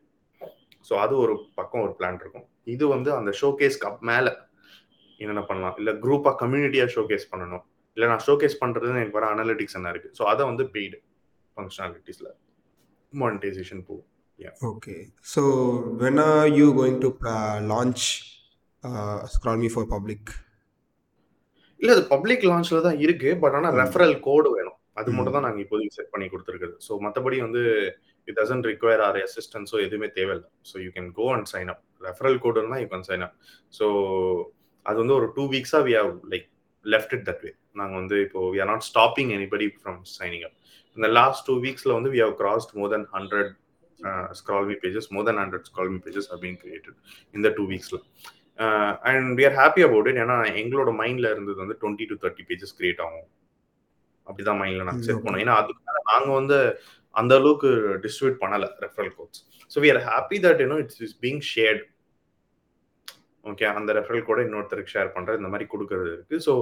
[0.90, 2.48] so அது ஒரு பக்கம் ஒரு பிளான் இருக்கும்.
[2.76, 4.34] இது வந்து அந்த ஷோகேஸ்க்கு அப் மேலே
[5.22, 5.76] என்னென்ன பண்ணலாம்?
[5.82, 7.66] இல்லை குரூப்பாக கம்யூனிட்டியாக ஷோ கேஸ் பண்ணணும்.
[7.98, 10.98] இல்லை நான் ஷோ கேஸ் பண்ணுறதுன்னு எனக்கு வர அனாலிட்டிக்ஸ் என்ன இருக்குது ஸோ அதை வந்து பெய்டு
[11.58, 12.32] ஃபங்க்ஷனாலிட்டிஸில்
[13.14, 14.10] மானிட்டைசேஷன் போகும்
[14.70, 14.96] okay
[15.34, 15.42] so
[16.02, 17.10] when are you going to
[17.74, 18.06] launch
[19.34, 20.32] ScrollMe for public
[21.84, 24.78] இல்ல அது பப்ளிக் லான்ச்ல தான் இருக்கு பட் ஆனா ரெஃபரல் கோடு வேணும்.
[25.00, 27.62] அது மட்டும் தான் நாங்க இப்போதைக்கு செட் பண்ணி கொடுத்துருக்குது ஸோ மற்றபடி வந்து
[28.28, 30.48] இட் டசன்ட் ரிக்வயர் ஆர் அசிஸ்டன்ஸோ எதுவுமே தேவையில்லை.
[30.70, 33.36] So you can go and sign up referral code இருந்தால் you can sign up
[33.80, 33.86] so
[34.86, 36.48] அது வந்து ஒரு two வீக்ஸா we have like
[36.86, 40.56] left it that way நாங்கள் வந்து இப்போ we are not stopping anybody from signing up
[40.98, 43.52] இந்த லாஸ்ட் டூ வீக்ஸ்ல வந்து we have crossed more than hundred
[44.40, 46.98] ScrollMe pages more than hundred ScrollMe pages been created
[47.34, 48.00] இந்த two வீக்ஸ்ல
[49.12, 52.76] and we are happy about it ஏன்னா எங்களோட மைண்ட்ல இருந்தது வந்து twenty to thirty pages
[52.80, 53.30] create ஆகும்.
[54.28, 56.58] அப்படிதான் மைண்ட்ல நாங்கள் செட் பண்ணோம் ஏன்னா அதுக்கு நாங்க வந்து
[57.16, 57.70] அந்த அளவுக்கு
[58.04, 59.42] டிஸ்ட்ரிபியூட் பண்ணல referral codes
[59.72, 61.84] so we are happy that you know it's is being shared
[63.52, 66.36] okay அந்த ரெஃபரல் கூட இன்னொருத்தருக்கு ஷேர் பண்றது இந்த மாதிரி கொடுக்கறது இருக்கு.
[66.46, 66.54] ஸோ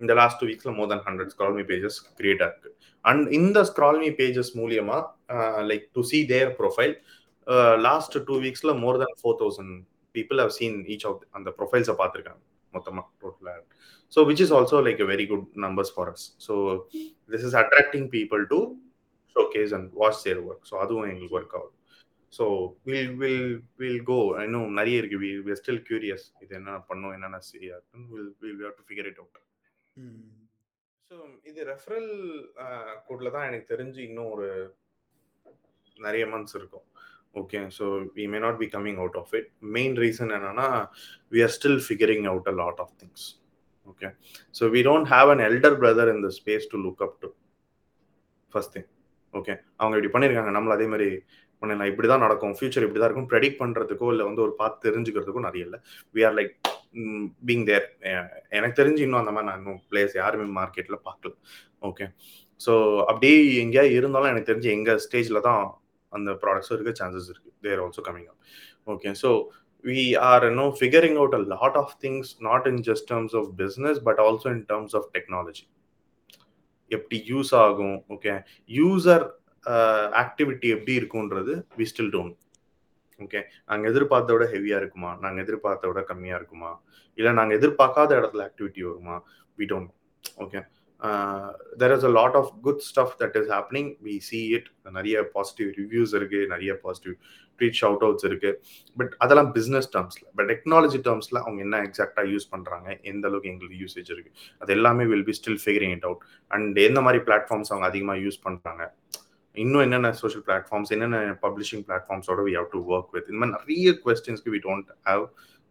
[0.00, 2.70] இந்த last two வீக்ஸ்ல more than hundred ScrollMe pages create ஆயிருக்கு.
[3.04, 4.98] அண்ட் இந்த ஸ்க்ரால்மி பேஜஸ் மூலியமா
[5.70, 6.94] like to see their profile
[7.86, 9.74] last two வீக்ஸ்ல more than four thousand
[10.16, 12.42] people have seen each of அந்த ப்ரொஃபைல்ஸை பார்த்துருக்காங்க
[12.72, 13.62] மொத்தமாக டோட்டலாக
[14.12, 16.54] so which is also like a very good numbers for us so
[17.32, 18.58] this is attracting people to
[19.54, 21.74] showcase and watch their work so அதுவும் எங்களுக்கு work ஆகுது
[22.32, 22.44] so
[22.88, 23.50] will will
[23.80, 25.18] will go இன்னும் நிறைய இருக்கு.
[25.24, 29.08] வி வி ஸ்டில் கியூரியஸ் இது என்ன பண்ணும் என்னென்ன சரியா இருக்குன்னு will will have to figure
[29.10, 29.38] it out
[31.10, 31.16] so
[31.50, 32.10] இது ரெஃபரல்
[33.08, 34.48] கோட்ல தான் எனக்கு தெரிஞ்சு இன்னும் ஒரு
[35.96, 36.86] நிறைய மந்த்ஸ் இருக்கும்.
[37.36, 37.84] Okay so
[38.16, 40.68] we may not be coming out of it main reason என்னன்னா
[41.32, 43.26] we are still figuring out a lot of things
[43.86, 44.08] okay
[44.54, 47.30] so we don't have an elder brother in the space to look up to
[48.52, 48.88] first thing
[49.34, 51.08] okay அவங்க இப்படி பண்ணியிருக்காங்க நம்மள அதே மாதிரி
[51.62, 52.54] பண்ணலாம் இப்படி தான் நடக்கும்.
[52.56, 53.28] ஃபியூச்சர் இப்படி தான் இருக்கும்.
[53.32, 55.78] ப்ரெடிக்ட் பண்ணுறதுக்கோ இல்லை வந்து ஒரு பார்த்து தெரிஞ்சுக்கிறதுக்கோ நிறைய இல்லை.
[56.14, 56.52] We are like
[57.48, 57.86] being there
[58.56, 61.32] எனக்கு தெரிஞ்சு இன்னும் அந்த மாதிரி நான் இன்னும் பிளேஸ் யாருமே மார்க்கெட்டில் பார்க்கல.
[61.88, 62.06] ஓகே
[62.60, 62.72] ஸோ
[63.10, 65.62] அப்படியே எங்கேயா இருந்தாலும் எனக்கு தெரிஞ்சு எங்கள் ஸ்டேஜில் தான்
[66.12, 67.50] அந்த ப்ராடக்ட்ஸும் இருக்க சான்சஸ் இருக்கு.
[67.66, 68.40] There also coming up
[68.94, 69.30] okay so
[69.84, 70.00] we
[70.30, 74.20] are no figuring out a lot of things not in just terms of business but
[74.26, 75.66] also in terms of technology
[76.90, 78.32] எப்படி யூஸ் ஆகும் ஓகே
[78.70, 79.24] யூசர்
[80.22, 82.36] ஆக்டிவிட்டி எப்படி இருக்குன்றது we still don't
[83.20, 85.10] okay நாங்கள் எதிர்பார்த்த விட ஹெவியாக இருக்குமா?
[85.22, 86.70] நாங்கள் எதிர்பார்த்த விட கம்மியாக இருக்குமா?
[87.18, 89.16] இல்லை நாங்கள் எதிர்பார்க்காத இடத்துல ஆக்டிவிட்டி வருமா?
[89.58, 89.92] We don't
[90.44, 90.60] okay
[91.80, 94.68] there is a lot of good stuff that is happening we see it
[94.98, 96.40] நிறைய பாசிட்டிவ் ரிவ்யூஸ் இருக்கு.
[96.54, 97.14] நிறைய பாசிட்டிவ்
[97.58, 98.50] ட்வீட் ஷவுட் அவுட்ஸ் இருக்கு.
[98.96, 102.88] பட் அதெல்லாம் பிஸ்னஸ் டேர்ம்ஸ்ல பட் டெக்னாலஜி டேர்ம்ஸ்ல அவங்க என்ன எக்ஸாக்டா யூஸ் பண்றாங்க?
[103.10, 104.32] எந்த அளவுக்கு எங்களுக்கு யூசேஜ் இருக்கு?
[104.62, 108.40] அது எல்லாமே will be still figuring it out and எந்த மாதிரி பிளாட்ஃபார்ம்ஸ் அவங்க அதிகமாக யூஸ்
[108.48, 108.84] பண்றாங்க?
[109.56, 113.92] இன்னும் என்னென்ன சோஷியல் பிளாட்ஃபார்ம்ஸ் என்னென்ன publishing பிளாட்ஃபார்ம்ஸோட we have to work with இந்த மாதிரி நிறைய
[114.04, 115.24] கொஸ்டின்ஸ்க்கு we don't have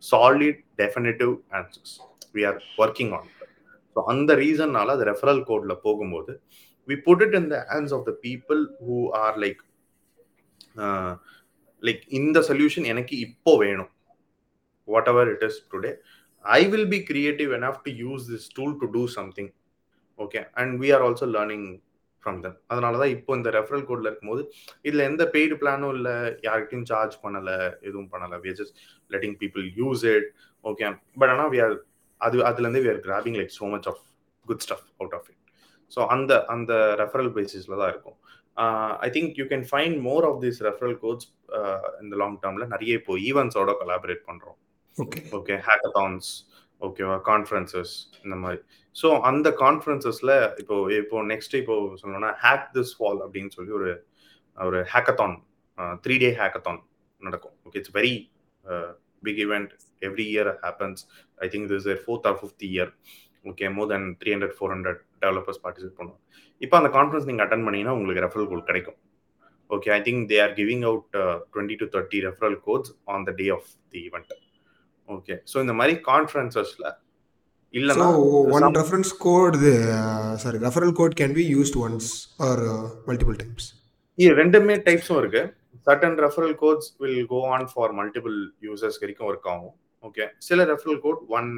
[0.04, 1.94] solid definitive answers
[2.38, 3.28] we are working on
[3.96, 6.34] so அந்த ரீசன்னால அது ரெஃபரல் கோட்ல போகும்போது
[6.88, 9.62] we put it in the hands of the people who are like
[11.84, 13.92] like இந்த solution எனக்கு இப்போ வேணும்.
[14.88, 15.92] What ever it is today
[16.46, 19.52] I will be creative enough to use this tool to do something
[20.20, 21.68] okay and we are also learning
[22.24, 24.44] from them அதனால தான் இப்போ இந்த referral கோட்ல இருக்கும்போது
[24.88, 26.14] இதில் எந்த பெய்டு பிளானும் இல்லை
[26.48, 27.56] யார்கிட்டையும் சார்ஜ் பண்ணலை
[27.88, 28.38] எதுவும் பண்ணலை.
[28.46, 28.78] We just
[29.12, 30.28] letting people use it
[30.66, 30.88] okay
[31.22, 31.76] but ஆனால் வி ஆர்
[32.22, 34.02] அது அதுலேருந்து we are grabbing like so much of
[34.46, 35.42] good stuff out of it
[35.96, 38.18] so அந்த அந்த ரெஃபரல் பேசிஸில் தான் இருக்கும்.
[39.06, 41.28] I think you can find more of this referral codes
[42.04, 44.58] இந்த long டேர்மில் நிறைய இப்போ ஈவெண்ட்ஸோட கொலாபரேட் பண்ணுறோம்
[44.98, 46.30] ஓகே ஓகே ஹேக்கத்தான்ஸ்
[46.82, 47.94] ஓகேவா கான்ஃபரன்சஸ்
[48.24, 48.60] இந்த மாதிரி.
[48.96, 53.92] ஸோ அந்த கான்ஃபரன்சஸில் இப்போ இப்போ நெக்ஸ்ட் இப்போ சொல்லணும்னா ஹேக் திஸ் ஃபால் அப்படின்னு சொல்லி ஒரு
[54.58, 55.36] ஒரு ஹேக்கத்தான்
[56.04, 56.80] த்ரீ டே ஹேக்கத்தான்
[57.22, 57.56] நடக்கும்.
[57.68, 58.14] Okay it's very
[59.28, 59.72] big event
[60.02, 61.02] every year happens
[61.40, 62.92] I think this year fourth or fifth year
[63.46, 66.22] okay more than three hundred four hundred developers participate பண்ணுவோம்
[66.62, 68.98] இப்போ அந்த conference நீங்கள் attend பண்ணீங்கன்னா உங்களுக்கு referral code கிடைக்கும்.
[69.70, 71.06] Okay I think they are giving out
[71.54, 74.34] twenty to thirty referral codes on the day of the event
[75.10, 76.86] okay so இந்த மாதிரி கான்ஃபரன்சஸ்ல
[77.74, 78.08] இல்லைன்னா
[78.58, 79.58] one reference code
[80.44, 82.10] sorry referral code can be used once
[82.50, 82.64] or
[83.08, 83.68] multiple times
[84.40, 85.42] ரெண்டுமே டைப்ஸும் இருக்கு.
[85.88, 89.76] Certain referral codes will go on for multiple users வரைக்கும் work ஆகும்.
[90.08, 91.52] Okay சில referral code one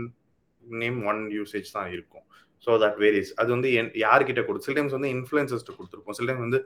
[0.83, 2.25] name one usage தான் இருக்கும்.
[2.65, 6.17] ஸோ தட் வேரிஸ் அது வந்து என் யார்கிட்ட கொடு சில டைம்ஸ் வந்து இன்ஃப்ளூயன்சஸ்ட்டு கொடுத்துருப்போம்.
[6.19, 6.59] சில டைம் வந்து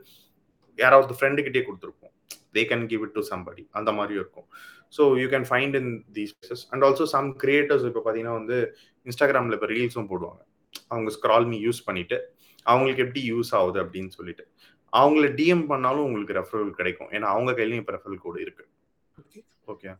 [0.78, 2.12] யாராவது ஃப்ரெண்டுக்கிட்டே கொடுத்துருப்போம்.
[2.56, 4.46] They can give it to somebody அந்த மாதிரியும் இருக்கும்.
[4.96, 8.58] So you can find in these places and also some creators இப்போ பார்த்தீங்கன்னா வந்து
[9.08, 10.40] இன்ஸ்டாகிராமில் இப்போ ரீல்ஸும் போடுவாங்க.
[10.92, 12.18] அவங்க ஸ்க்ரால் மீ யூஸ் பண்ணிட்டு
[12.66, 14.44] அவங்களுக்கு எப்படி யூஸ் ஆகுது அப்படின்னு சொல்லிட்டு.
[15.00, 17.10] அவங்கள டிஎம் பண்ணாலும் உங்களுக்கு ரெஃபரல் கிடைக்கும்.
[17.16, 18.64] ஏன்னா அவங்க கையிலையும் இப்போ ரெஃபரல் கோடு இருக்கு.
[19.72, 19.90] ஓகே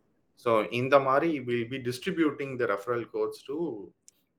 [0.45, 3.59] ஸோ இந்த மாதிரி will be distributing the referral codes to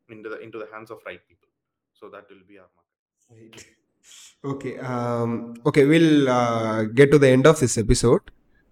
[0.10, 1.50] into the into the hands of right people.
[2.00, 3.62] So that will be our market.
[4.52, 5.32] Okay um,
[5.70, 8.24] okay we'll uh, get to the end of this episode.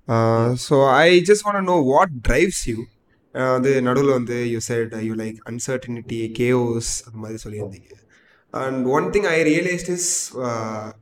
[0.07, 2.79] Uh, so i just want to know what drives you?
[3.55, 7.91] அது நடுவில் வந்து you said you like uncertainty chaos அந்த மாதிரி சொல்லியிருந்தீங்க.
[8.53, 10.09] And one thing I realized is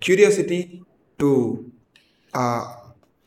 [0.06, 0.60] curiosity
[1.20, 1.30] to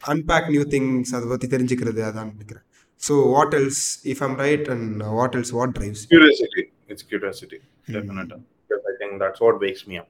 [0.03, 2.67] unpack new things அதை பற்றி தெரிஞ்சுக்கிறது அதான் நினைக்கிறேன்.
[3.07, 6.65] So what else if I'm right and what else what drives curiosity.
[6.93, 7.59] It's curiosity.
[7.97, 8.41] Definitely.
[8.63, 10.09] Because i think that's what wakes me up.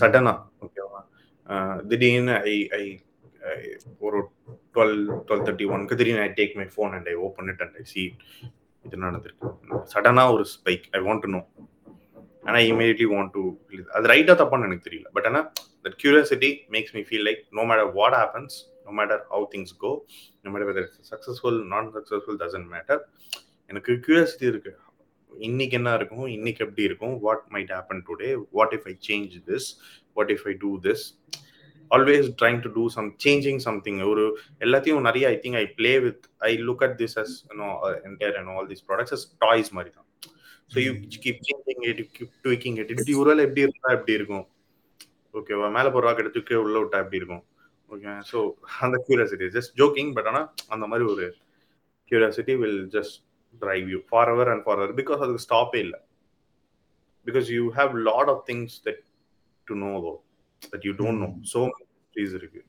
[0.00, 0.34] சடனா
[0.64, 1.00] ஓகேவா
[1.90, 2.84] திடீர்னு ஐ ஐ
[4.06, 4.18] ஒரு
[4.74, 4.96] twelve
[5.26, 8.02] twelve thirty ஒன்க்கு திடீர்னு I take my phone and I open it and I see
[8.84, 9.48] இது நடந்திருக்கு.
[9.92, 11.40] சடனா ஒரு spike I want to know
[12.44, 13.42] ஆனால் இமீடியட்லி வாண்ட் டு
[13.96, 15.08] அது ரைட்டாக தப்பான்னு எனக்கு தெரியல.
[15.16, 15.46] பட் ஆனால்
[15.84, 19.90] that curiosity makes me feel like no matter what happens no matter how things go
[20.44, 23.00] no matter whether successful non successful doesn't matter
[23.70, 24.72] எனக்கு curiosity இருக்கு.
[25.32, 26.26] இன்னைக்கு என்ன இருக்கும்?
[26.36, 27.14] இன்னைக்கு எப்படி இருக்கும்?
[27.26, 29.68] What might happen today what if I change this
[30.16, 31.04] what if I do this
[31.90, 34.24] always trying to do some changing something ஒரு
[34.64, 37.68] எல்லாத்தையும் நிறைய I think I play with I look at this as no
[38.08, 40.08] entire and all this products as toys மாதிரி தான்
[40.72, 40.92] so you
[41.24, 44.46] keep changing it keep tweaking it இப்படி ஒரு வேலை எப்படி இருந்தா எப்படி இருக்கும்?
[45.40, 47.44] ஓகேவா மேலே போகிற ராக் எடுத்து உள்ள விட்டா எப்படி இருக்கும்?
[47.94, 48.38] ஓகே ஸோ
[48.86, 51.26] அந்த கியூரியாசிட்டி ஜஸ்ட் ஜோக்கிங் பட் ஆனால் அந்த மாதிரி ஒரு
[52.10, 53.18] curiosity will just
[53.62, 54.92] drive you forever and forever.
[54.98, 55.98] Because அதுக்கு ஸ்டாப்பே இல்லை.
[57.26, 58.98] Because you have lot of things that
[59.68, 60.20] to know about
[60.72, 61.30] that you don't know.
[61.52, 62.60] So many mysteries இருக்கு.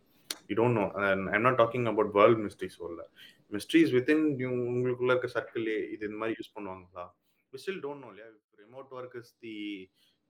[0.50, 0.88] You don't know.
[1.12, 3.08] And I'm not talking about world mysteries சொல்ல
[3.56, 7.06] mysteries within you உங்களுக்குள்ள இருக்க சர்க்கிளே இது இந்த மாதிரி யூஸ் பண்ணுவாங்களா?
[7.54, 8.30] We still don't know இல்லையா
[8.64, 9.58] remote work is the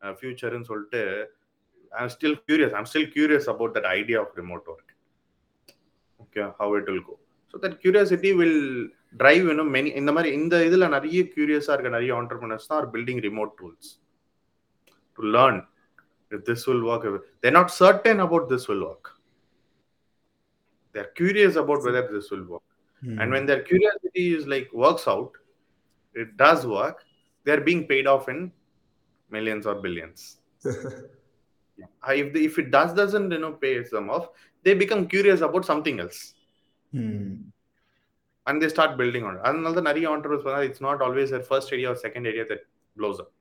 [0.02, 1.04] uh, future ன்னு சொல்லிட்டு
[1.92, 2.72] I'm still curious.
[2.74, 4.88] I'm still curious about that idea of remote work.
[6.20, 7.16] Okay how it will go.
[7.54, 8.62] So that curiosity will
[9.20, 13.20] drive இன்னும் many இந்த மாதிரி இந்த இதில் நிறைய கியூரியஸாக இருக்க நிறைய ஆண்டர்பிரினர்ஸ் தான் are building
[13.28, 13.90] remote tools
[15.20, 15.60] to learn
[16.32, 17.06] if this will work
[17.44, 19.10] they're not certain about this will work
[20.96, 22.68] they're curious about whether this will work
[23.20, 25.38] and when their curiosity is like works out
[26.16, 26.66] it does
[27.44, 28.44] work they're being paid off in
[29.32, 30.24] millions or billions
[32.22, 34.26] if, the, if it does doesn't you know pay them off
[34.66, 36.20] they become curious about something else
[38.48, 39.80] and they start building on it.
[39.90, 42.62] நிறைய entrepreneurs பண்ணா it's not always their first idea or second idea that
[42.98, 43.32] blows up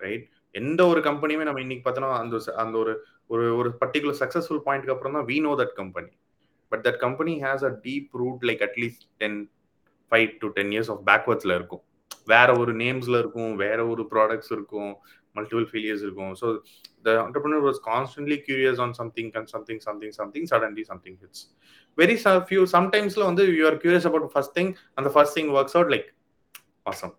[0.00, 0.24] right
[0.54, 2.92] எந்த ஒரு கம்பெனியுமே நம்ம இன்னைக்கு பார்த்தோன்னா அந்த அந்த ஒரு
[3.26, 6.12] ஒரு ஒரு பர்டிகுலர் சக்ஸஸ்ஃபுல் பாயிண்ட்க்கு அப்புறம் தான் we know that company
[6.72, 9.38] but that company has a deep root like at least ten
[10.12, 11.84] five to ten years of பேக்வர்ட்ஸில் இருக்கும்
[12.26, 14.92] வேற ஒரு நேம்ஸ்ல இருக்கும் வேற ஒரு ப்ராடக்ட்ஸ் இருக்கும்
[15.34, 16.46] மல்டிபிள் ஃபெயிலியர்ஸ் இருக்கும் so
[17.06, 21.44] the entrepreneur was constantly curious on something and something something something suddenly something hits
[21.98, 22.16] very
[22.48, 26.08] few சம்டைம்ஸ்ல வந்து you are curious about first thing அந்த first thing works out like
[26.86, 27.14] awesome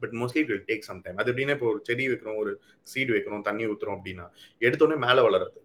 [0.00, 2.52] but mostly it will take some time அது எப்படின்னா இப்போ ஒரு செடி வைக்கிறோம் ஒரு
[2.86, 4.26] seat வைக்கிறோம் தண்ணி ஊற்றுறோம் அப்படின்னா
[4.62, 5.60] எடுத்தோடனே மேலே வளராது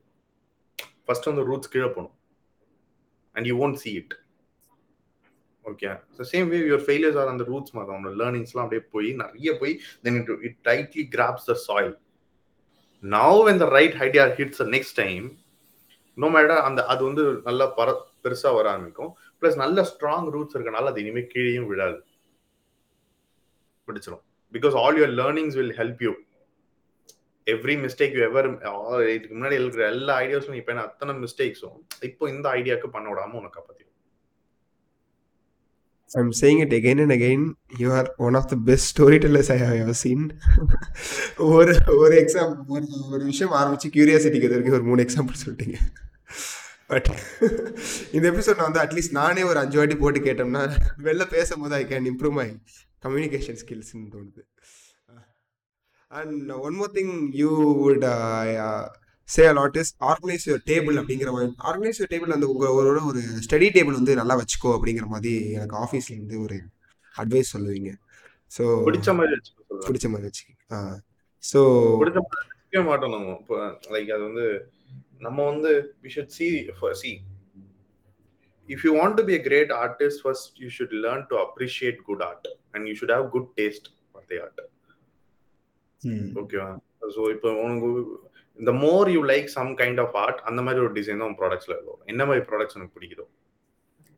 [1.06, 2.16] ஃபர்ஸ்ட் வந்து ரூட்ஸ் கீழே போகணும்
[3.36, 4.14] and you won't see it
[5.66, 5.90] okay
[6.32, 9.74] same way your failures are அந்த ரூட்ஸ் மாதிரி அவனோட லேர்னிங்ஸ்லாம் அப்படியே போய் நிறைய போய்
[10.06, 11.94] then it it tightly grabs the soil
[13.04, 15.28] now when the right idea hits next time
[16.18, 17.90] no matter அந்த அது வந்து நல்லா பர
[18.26, 19.12] பெருசாக வர ஆரம்பிக்கும்.
[19.42, 21.98] ப்ளஸ் நல்ல ஸ்ட்ராங் ரூட்ஸ் இருக்கனால அது இனிமேல் கீழேயும் விழாது.
[23.88, 26.12] பிடிச்சிடும் because all your learnings will help you
[27.48, 28.48] every mistake you ever
[29.14, 31.78] இதுக்கு முன்னாடி இருக்கிற எல்லா ஐடியாஸும் இப்போ என்ன அத்தனை மிஸ்டேக்ஸும்
[32.10, 33.91] இப்போ இந்த ஐடியாவுக்கு பண்ண விடாமல் உனக்கு காப்பாற்றிடும்
[36.14, 37.56] I'm saying it again and again.
[37.78, 40.22] You are one of the best storytellers I have ever seen.
[41.52, 45.78] ஒரு ஒரு எக்ஸாம் ஒரு ஒரு விஷயம் ஆரம்பிச்சு கியூரியாசிட்டிக்கு இது வரைக்கும் ஒரு மூணு எக்ஸாம்பிள் சொல்லிட்டீங்க
[46.88, 47.10] பட்
[48.16, 50.64] இந்த எபிசோட் நான் வந்து அட்லீஸ்ட் நானே ஒரு அஞ்சு வாட்டி போட்டு கேட்டோம்னா
[51.08, 52.48] வெளில பேசும்போது I can improve my
[53.04, 54.44] communication ஸ்கில்ஸ்னு தோணுது
[56.12, 57.52] and one more thing you
[57.84, 58.06] would
[59.34, 63.68] say a lot is organise your table அப்படிங்கிற மாதிரி ஆர்கனைஸ் யுவர் டேபிள் அந்த உங்களோட ஒரு ஸ்டடி
[63.78, 66.58] டேபிள் வந்து நல்லா வச்சுக்கோ அப்படிங்கிற மாதிரி எனக்கு ஆஃபீஸ்ல இருந்து ஒரு
[67.16, 67.92] அட்வைஸ் சொல்லுவீங்க.
[68.56, 69.36] ஸோ பிடிச்ச மாதிரி
[69.88, 70.78] பிடிச்ச மாதிரி வச்சு ஆ
[71.52, 71.60] ஸோ
[72.02, 73.36] பிடிச்ச மாட்டோம் நம்ம.
[73.42, 73.56] இப்போ
[73.94, 74.46] லைக் அது வந்து
[75.26, 75.72] நம்ம வந்து
[76.04, 76.48] we should see
[77.04, 77.12] see
[78.70, 82.22] if you want to be a great artist first you should learn to appreciate good
[82.28, 82.44] art.
[82.74, 84.60] And you should have good taste for the art.
[86.42, 86.70] ஓகேவா
[87.16, 87.90] so இப்போ உனக்கு
[88.60, 92.02] இந்த more you like some kind of art அந்த மாதிரி ஒரு design தான் ப்ராடக்ட்ஸ்ல இருக்கும்
[92.14, 93.26] என்ன மாதிரி ப்ராடக்ட்ஸ் உனக்கு பிடிக்குதோ?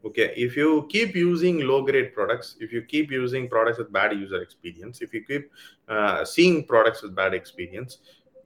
[0.04, 4.16] Okay if you keep using low great products if you keep using products with bad
[4.22, 5.48] user experience if you keep
[6.36, 7.94] seeing products with bad experience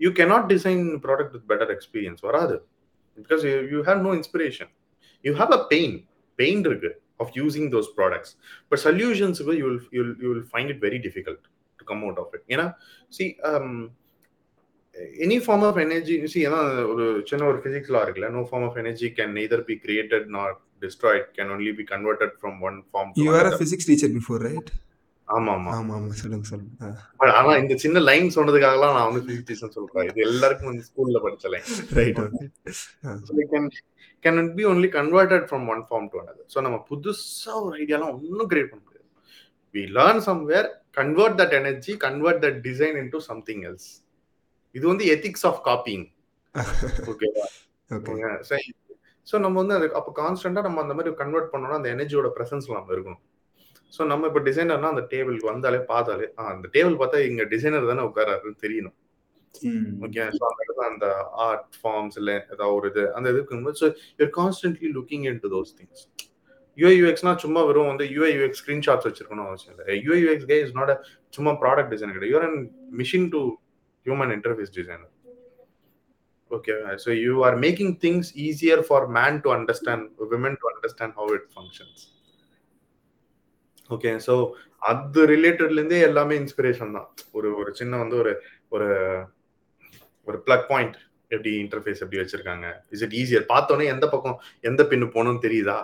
[0.01, 2.57] you cannot design product with better experience வராது.
[3.17, 4.71] Because you have no inspiration
[5.25, 5.95] you have a pain
[6.39, 6.91] pain இருக்கு
[7.23, 8.33] of using those products
[8.69, 11.45] but சொல்யூஷன்ஸுக்கு you will you you will find it very difficult
[11.79, 12.65] to come out of it ஏன்னா
[13.13, 13.25] see
[15.23, 16.59] any form of energy see ஏன்னா
[16.91, 20.57] ஒரு சின்ன ஒரு physics law இருக்குல்ல no form of energy can neither be created not
[20.83, 24.71] destroyed can only be converted from one form you are a physics teacher before right
[25.27, 26.89] ஆமா ஆமா ஆமா ஆமா சொல்லுங்க சொல்லுங்க.
[27.37, 30.05] ஆனா இந்த சின்ன லைன் சொன்னதுக்காகலாம் நான் வந்து ஃபிசிக்ஸ் டீச்சர் சொல்றேன்.
[30.09, 31.67] இது எல்லாருக்கும் வந்து ஸ்கூல்ல படிச்ச line
[31.97, 32.45] right okay
[33.53, 33.67] can
[34.25, 38.49] can be only converted from one form to another so நம்ம புதுசா ஒரு ஐடியாலாம் ஒன்றும்
[38.51, 39.05] கிரியேட் பண்ண முடியாது.
[39.75, 40.69] We learn somewhere
[40.99, 43.89] convert that energy convert that design into something else
[44.77, 46.05] இது வந்து எத்திக்ஸ் ஆஃப் காப்பிங்
[47.11, 47.47] ஓகேவா
[49.27, 52.93] ஸோ நம்ம வந்து அது அப்போ கான்ஸ்டன்டா நம்ம அந்த மாதிரி கன்வெர்ட் பண்ணோம்னா அந்த எனர்ஜியோட ப்ரெசன்ஸ்ல நம்ம
[52.95, 53.23] இருக்கணும்.
[53.93, 58.63] ஸோ நம்ம இப்போ டிசைனர்னா அந்த டேபிளுக்கு வந்தாலே பார்த்தாலே அந்த டேபிள் பார்த்தா இங்க டிசைனர் தானே உட்காராருன்னு
[58.65, 58.95] தெரியணும்.
[60.05, 61.07] ஓகே ஸோ அந்த இடத்துல அந்த
[61.47, 63.87] ஆர்ட் ஃபார்ம்ஸ் இல்லை ஏதாவது ஒரு இது அந்த இதுக்கு so
[64.21, 66.03] you're constantly looking into those things
[66.77, 69.85] UI யூஎக்ஸ்னா சும்மா வெறும் வந்து யூஐ யூஎக்ஸ் ஸ்கிரீன்ஷாட்ஸ் வச்சிருக்கணும் அவசியம் இல்லை.
[70.05, 70.91] யூஐ யூஎக்ஸ் கே இஸ் நாட்
[71.37, 72.33] சும்மா ப்ராடக்ட் டிசைன் கிடையாது.
[72.33, 72.59] You're an
[73.01, 73.41] machine to
[74.07, 75.11] human interface designer.
[76.51, 80.03] Okay, so you are making things easier for man to understand,
[80.33, 81.97] women to understand how it functions.
[83.95, 84.33] Okay so
[84.89, 87.05] அது ரிலேட்டட்லேருந்தே எல்லாமே inspiration தான்.
[87.37, 88.33] ஒரு ஒரு சின்ன வந்து ஒரு
[88.75, 88.87] ஒரு
[90.27, 90.97] ஒரு பிளக் பாயிண்ட்
[91.33, 92.67] எப்படி இன்டர்ஃபேஸ் எப்படி வச்சிருக்காங்க?
[92.95, 94.37] இஸ் இட் ஈஸியர் பார்த்தோன்னே எந்த பக்கம்
[94.69, 95.77] எந்த பின்னு போகணும்னு தெரியுதா?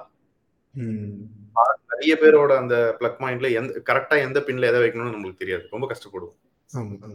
[1.93, 5.65] நிறைய பேரோட அந்த பிளக் பாயிண்ட்ல எந்த கரெக்டா எந்த பின்ல எதை வைக்கணும்னு நம்மளுக்கு தெரியாது.
[5.75, 6.37] ரொம்ப கஷ்டப்படுவோம்.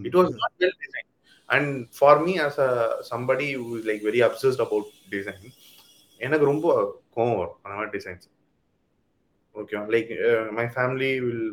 [0.04, 1.10] It was not well designed.
[1.48, 2.70] And for me as a
[3.02, 5.44] somebody who is like very obsessed about design
[6.20, 6.66] எனக்கு ரொம்ப
[7.16, 8.26] கோவம் வரும் அந்த மாதிரி designs
[9.54, 10.10] okay like
[10.52, 11.44] my family will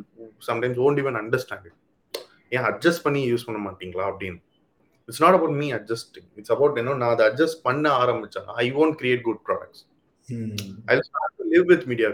[0.50, 1.78] sometimes won't even understand it
[2.52, 4.40] ஏன் அட்ஜஸ்ட் பண்ணி யூஸ் பண்ண மாட்டீங்களா அப்படின்னு?
[5.10, 8.98] It's not about me adjusting it's about என்ன நான் அதை அட்ஜஸ்ட் பண்ண ஆரம்பிச்சேன் I won't
[9.02, 9.84] create good products
[10.90, 10.96] I
[11.56, 12.10] live with media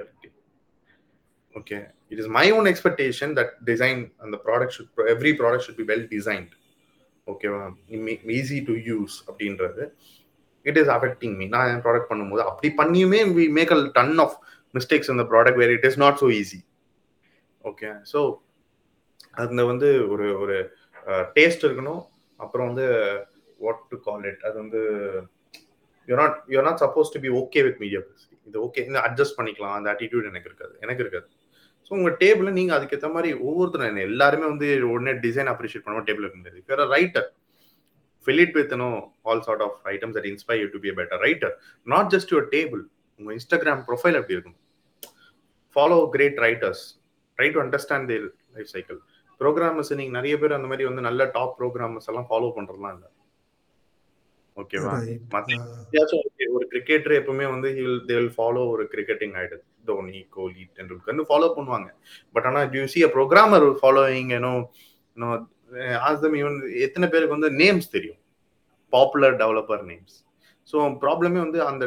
[1.54, 1.82] okay?
[2.12, 5.88] It is my own expectation that design and the product should every product should be
[5.92, 6.52] well designed.
[7.28, 7.50] Okay
[8.40, 9.84] easy to use அப்படின்றது.
[10.66, 14.36] It is affecting me நான் என் product பண்ணும்போது அப்படி பண்ணியுமே we make a ton of
[14.78, 16.60] mistakes இந்த product where it is not so easy
[17.70, 18.20] okay so
[19.42, 20.58] அதில் வந்து ஒரு ஒரு
[21.38, 22.02] டேஸ்ட் இருக்கணும்.
[22.40, 22.86] அப்புறம் வந்து
[23.66, 24.82] வாட் டு கால் இட் அது வந்து
[26.10, 28.02] you not you not suppose to be okay with media
[28.48, 29.76] இது ஓகே இந்த அட்ஜஸ்ட் பண்ணிக்கலாம்.
[29.80, 30.74] அந்த ஆட்டிடியூட் எனக்கு இருக்காது.
[30.86, 31.28] எனக்கு இருக்காது.
[31.88, 36.40] ஸோ உங்கள் டேபிளில் நீங்கள் அதுக்கேற்ற மாதிரி ஒவ்வொருத்தரும் எல்லாருமே வந்து உடனே டிசைன் அப்ரிஷியேட் பண்ணுவோம் டேபிள் இருக்க
[36.42, 36.64] முடியாது.
[36.72, 37.28] வேற writer
[38.28, 38.74] filled it
[39.30, 41.54] all sort of all at inspire you to be better writer
[41.94, 42.84] not a better table
[43.20, 44.58] உங்கள் இன்ஸ்டாகிராம் ப்ரொஃபைல் அப்படி இருக்கும்?
[45.76, 46.84] Follow great writers
[47.38, 49.00] try to understand their life cycle
[49.42, 53.10] programmers நீங்கள் நிறைய பேர் அந்த மாதிரி வந்து நல்ல டாப் ப்ரோக்ராமர்ஸ் எல்லாம் ஃபாலோ பண்ணுறதுலாம் இல்லை.
[54.58, 54.94] ஓகேவா
[56.56, 57.70] ஒரு கிரிக்கெட்டர் எப்பவுமே வந்து
[58.10, 61.90] தே வில் ஃபாலோ ஒரு கிரிக்கெட்டிங் ஐடல் தோனி கோலி டெண்டுல்கர்னு ஃபாலோ பண்ணுவாங்க.
[62.36, 64.52] பட் ஆனா you see a programmer following ஏனோ
[66.10, 68.20] ஆஸ்தம் ஈவன் எத்தனை பேருக்கு வந்து நேம்ஸ் தெரியும்?
[68.94, 70.18] பாப்புலர் டெவலப்பர் நேம்ஸ்
[70.68, 71.84] ஸோ ப்ராப்ளமே வந்து அந்த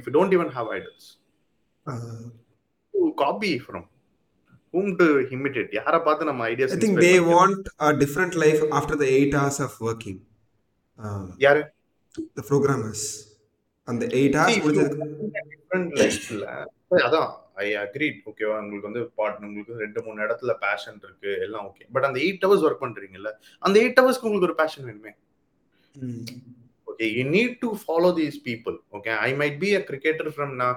[0.00, 1.08] if don't even have idols
[3.22, 3.86] copy from
[4.74, 5.06] whom to
[5.36, 5.70] imitate?
[5.78, 9.58] யாரை பார்த்து நம்ம ideas I think they want a different life after the 8 hours
[9.66, 10.20] of working
[11.38, 11.62] யாரு?
[12.38, 13.06] த ப்ரோகிராமர்ஸ்
[13.88, 15.08] அந்த 8 hours முடிஞ்சதுக்கு
[15.54, 16.46] டிஃபரண்ட் லைஃப்ல
[17.08, 17.30] அதான்
[17.64, 21.30] ஐ அக்ரீட் ஓகேவா உங்களுக்கு வந்து பாட் உங்களுக்கு ரெண்டு மூணு இடத்துல பேஷன் இருக்கு.
[21.46, 23.30] எல்லாம் ஓகே பட் அந்த எயிட் ஹவர்ஸ் ஒர்க் பண்றீங்கல்ல
[23.62, 25.12] அந்த எயிட் ஹவர்ஸ்க்கு உங்களுக்கு ஒரு பேஷன் வேணுமே?
[26.88, 30.76] Okay you need to follow these people okay I might be a cricketer from நான்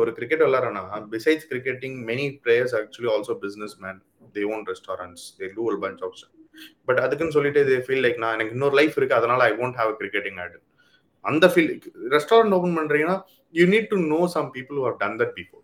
[0.00, 3.36] ஒரு cricket விளாட்றேன்னா besides cricketing many players actually also
[3.86, 4.00] businessman
[4.36, 6.18] they own restaurants they do punch of
[6.88, 9.18] but அதுக்குன்னு சொல்லிட்டு they feel like நான் எனக்கு இன்னொரு life இருக்கு.
[9.20, 10.62] அதனால I won't have cricketing idol
[11.24, 13.16] அந்த ஃபீல்டு ரெஸ்டாரண்ட் ஓபன் பண்றீங்கன்னா
[13.54, 15.60] you need to know some people how done that people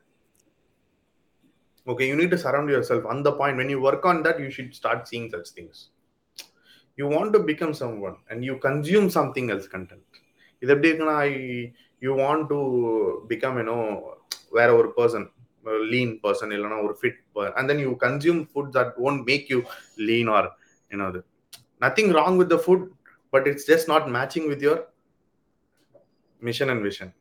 [1.87, 4.75] okay you need to to yourself அந்த point when you work on that you should
[4.79, 5.81] start seeing such things
[6.99, 7.75] you want to become
[8.09, 10.19] someone and you consume something else content
[10.63, 11.33] இது எப்படி இருக்குன்னா I
[12.03, 12.59] you want to
[13.31, 13.79] become you know
[14.53, 15.27] வேற ஒரு person
[15.93, 17.19] lean person இல்லைனா ஒரு fit
[17.57, 19.59] and then you consume food that won't make you
[20.11, 20.49] lean or
[20.91, 21.21] என்னது
[21.83, 22.85] nothing wrong with the food
[23.33, 24.83] but it's just not matching with your
[26.43, 27.13] mission and vision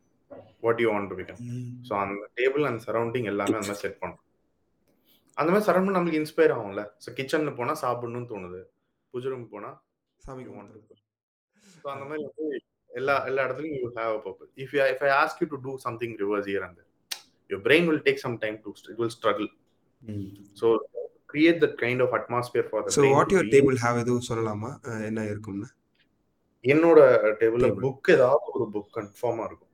[0.63, 1.41] what you want to become
[1.87, 4.23] so அந்த table and surrounding எல்லாமே அந்த மாதிரி set பண்ணும்
[5.37, 6.83] அந்த மாதிரி surround நம்மளுக்கு inspire ஆகும்ல.
[7.03, 8.61] ஸோ கிச்சன்ல போனா சாப்பிடணும்னு தோணுது.
[9.13, 9.69] பூஜை ரூம் போனா
[10.21, 10.43] சாமி
[11.81, 12.47] ஸோ அந்த மாதிரி வந்து
[12.91, 15.73] எல்லா எல்லா இடத்துலையும் you have a purpose if you if I ask you to do
[15.85, 16.81] something reverse year அந்த
[17.49, 19.49] your brain will take some time to it will struggle
[20.61, 20.67] so
[21.33, 24.71] create that kind of atmosphere for so what your table have எதுவும் சொல்லலாமா?
[25.09, 25.67] என்ன இருக்கும்னு?
[26.73, 26.99] என்னோட
[27.39, 29.73] டேபிள்ல book ஏதாவது ஒரு book கன்ஃபார்மா இருக்கும்.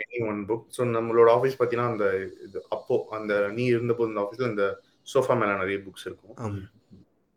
[0.00, 2.06] எனி ஒன் புக் ஸோ நம்மளோட ஆஃபீஸ் பார்த்தீங்கன்னா அந்த
[2.46, 4.66] இது அப்போ அந்த நீ இருந்தபோது இந்த ஆஃபீஸில் இந்த
[5.12, 6.36] சோஃபா மேலே நிறைய புக்ஸ் இருக்கும்.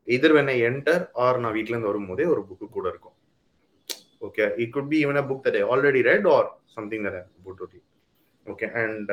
[0.08, 3.16] எதிர் வென் ஐ என்டர் ஆர் நான் வீட்டிலேருந்து வரும்போதே ஒரு புக்கு கூட இருக்கும்.
[4.28, 7.24] Okay it could be even a book that I already read or something that I
[7.47, 7.89] put to read
[8.45, 9.12] okay and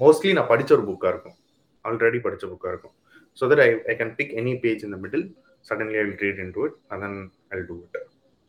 [0.00, 1.36] mostly நான் படித்த ஒரு புக்காக இருக்கும்.
[1.84, 2.96] ஆல்ரெடி படித்த புக்காக இருக்கும்.
[3.38, 5.26] So that I I can pick any page இந்த middle
[5.68, 7.18] suddenly I will read into it and then
[7.56, 7.98] I do it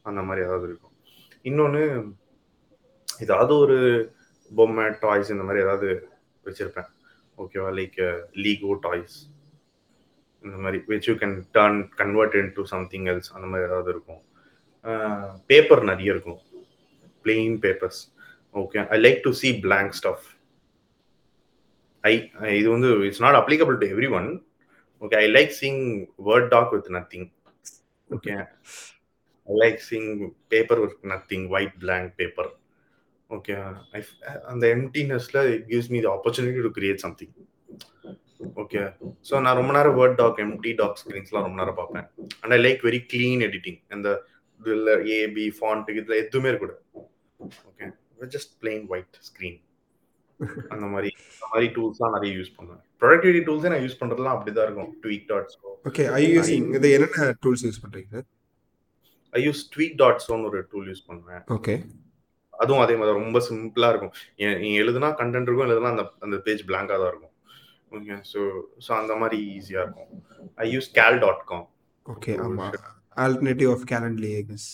[0.10, 0.96] அந்த மாதிரி ஏதாவது இருக்கும்.
[1.50, 1.84] இன்னொன்று
[3.26, 3.78] ஏதாவது ஒரு
[4.52, 5.90] பொம்மை டாய்ஸ் இந்த மாதிரி ஏதாவது
[6.48, 6.90] வச்சிருப்பேன்.
[7.44, 8.00] ஓகேவா லைக்
[8.44, 9.18] லீகோ டாய்ஸ்
[10.44, 14.22] இந்த மாதிரி which you can turn convert into something else அந்த மாதிரி ஏதாவது இருக்கும்.
[15.52, 16.42] பேப்பர் நிறைய இருக்கும்.
[17.26, 18.02] Plain papers
[18.56, 20.28] okay I like to see blank stuff
[22.04, 22.14] I
[22.60, 23.88] இது வந்து it's not applicable to
[24.20, 24.30] everyone
[25.02, 25.82] okay I like seeing
[26.30, 27.28] word doc with nothing
[28.10, 28.36] okay
[29.50, 30.10] like seeing
[30.52, 32.50] paper with nothing white blank paper
[33.30, 33.54] okay
[34.52, 37.34] அந்த எம்டினஸ்ல it gives me the opportunity to create something
[38.56, 38.82] okay
[39.28, 42.06] so நான் ரொம்ப நேரம் word doc empty doc ஸ்க்ரீன்ஸ்லாம் ரொம்ப நேரம் பார்ப்பேன்.
[42.42, 44.10] And I like very clean editing அந்த
[44.60, 46.84] இதில் ஏபி ஃபாண்ட் இதில் எதுவுமே இருக்கக்கூடாது
[47.70, 47.88] okay
[48.36, 49.60] just plain white screen
[50.74, 52.82] அந்த மாதிரி அந்த மாதிரி டூல்ஸ்லாம் நிறைய யூஸ் பண்ணுவேன்.
[53.02, 57.28] ப்ரொடக்டிவிட்டி டூல்ஸே நான் யூஸ் பண்ணுறதுலாம் அப்படி தான் இருக்கும் tweak dots okay I using இது என்னென்ன
[57.44, 58.16] டூல்ஸ் யூஸ் பண்ணுறீங்க
[59.34, 61.44] ஐ யூஸ் ட்வீக் டாட்ஸ்னு ஒரு டூல் யூஸ் பண்ணுவேன்.
[61.58, 61.76] ஓகே
[62.54, 64.14] அதுவும் அதே மாதிரி ரொம்ப சிம்பிளா இருக்கும்.
[64.64, 67.36] நீ எழுதுனா கண்டென்ட் இருக்கும் எழுதுனா அந்த அந்த பேஜ் பிளாங்கா தான் இருக்கும்.
[67.98, 68.40] ஓகே ஸோ
[68.86, 70.10] ஸோ அந்த மாதிரி ஈஸியா இருக்கும்.
[70.64, 71.68] I use Cal dot com
[72.06, 72.68] okay ஆமா.
[73.26, 74.70] Alternative of Calendly I guess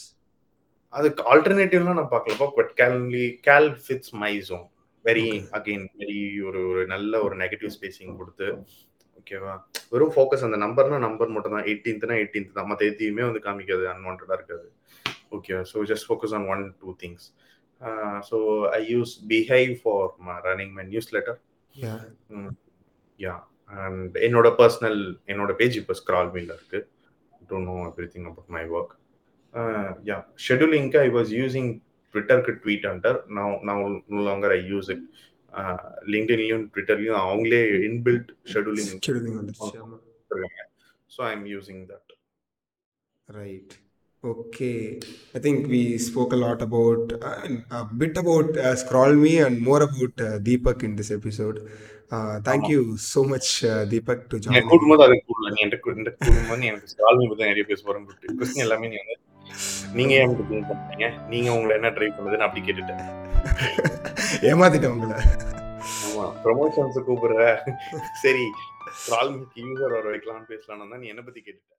[0.94, 4.66] அதுக்கு ஆல்டர்னேட்டிவ்லாம் நான் பார்க்கலப்பா but Calendly Cal fits my zone
[5.06, 5.26] very
[5.58, 8.48] again very ஒரு ஒரு நல்ல ஒரு நெகட்டிவ் ஸ்பேசிங் கொடுத்து
[9.26, 9.54] ஓகேவா?
[9.92, 12.68] வெறும் ஃபோக்கஸ் அந்த நம்பர்னா நம்பர் மட்டும் தான் எயிட்டீன்த்னா எயிட்டீன்த் தான்.
[12.70, 14.68] மற்ற எதையுமே வந்து காமிக்காது அன்வான்டா இருக்காது.
[15.36, 17.26] Okay so just focus on one two things
[18.30, 18.38] so
[18.78, 20.06] I use Beehiiv for
[20.48, 20.84] running my
[21.16, 21.40] newsletter
[23.20, 23.34] yeah
[23.74, 25.00] and என்னோட பர்சனல்
[25.34, 26.80] என்னோட பேஜ் இப்போ ஸ்க்ரால் மீல இருக்கு.
[27.50, 27.78] Don't know
[28.14, 28.94] everything about my work
[30.10, 30.18] yeah
[30.48, 31.72] ஷெடியூலிங்க்கு I was using
[32.16, 33.82] ட்விட்டருக்கு tweet under நான் நான்
[34.14, 35.04] no longer I use it
[36.06, 39.82] லிங்க்டின்லையும் ட்விட்டர்லையும் அவங்களே இன்பில்ட் ஷெடியூலிங் ஷெடியூலிங் வந்துருச்சு
[41.18, 42.12] so I am using that
[43.26, 43.74] right
[44.24, 45.00] Okay,
[45.36, 47.12] I think we spoke a lot about
[47.72, 51.58] a bit about uh, Scroll Me and more about uh, Deepak in this episode.
[52.12, 52.72] Uh, thank ஆமா.
[52.72, 54.68] you so much, uh, Deepak, to நீ join.
[54.72, 57.84] கூடும்போது அதை கூடல நீ கூடும்போது எனக்கு நிறைய பேச
[58.40, 59.18] question எல்லாமே நீ வந்து
[59.94, 61.08] நீங்க ஏன் எனக்கு பண்றீங்க?
[61.28, 63.04] நீங்க உங்களை என்ன ட்ரை பண்ணுதுன்னு அப்படி கேட்டுட்டேன்.
[64.52, 65.18] ஏமாத்திட்டேன் உங்களை.
[66.06, 67.44] ஆமா ப்ரொமோஷன்ஸ் கூப்பிடுற.
[68.24, 68.46] சரி
[69.64, 71.72] யூசர் வர வைக்கலாம்னு பேசலாம்னு தான் நீ என்ன பத்தி கேட்டுட்ட.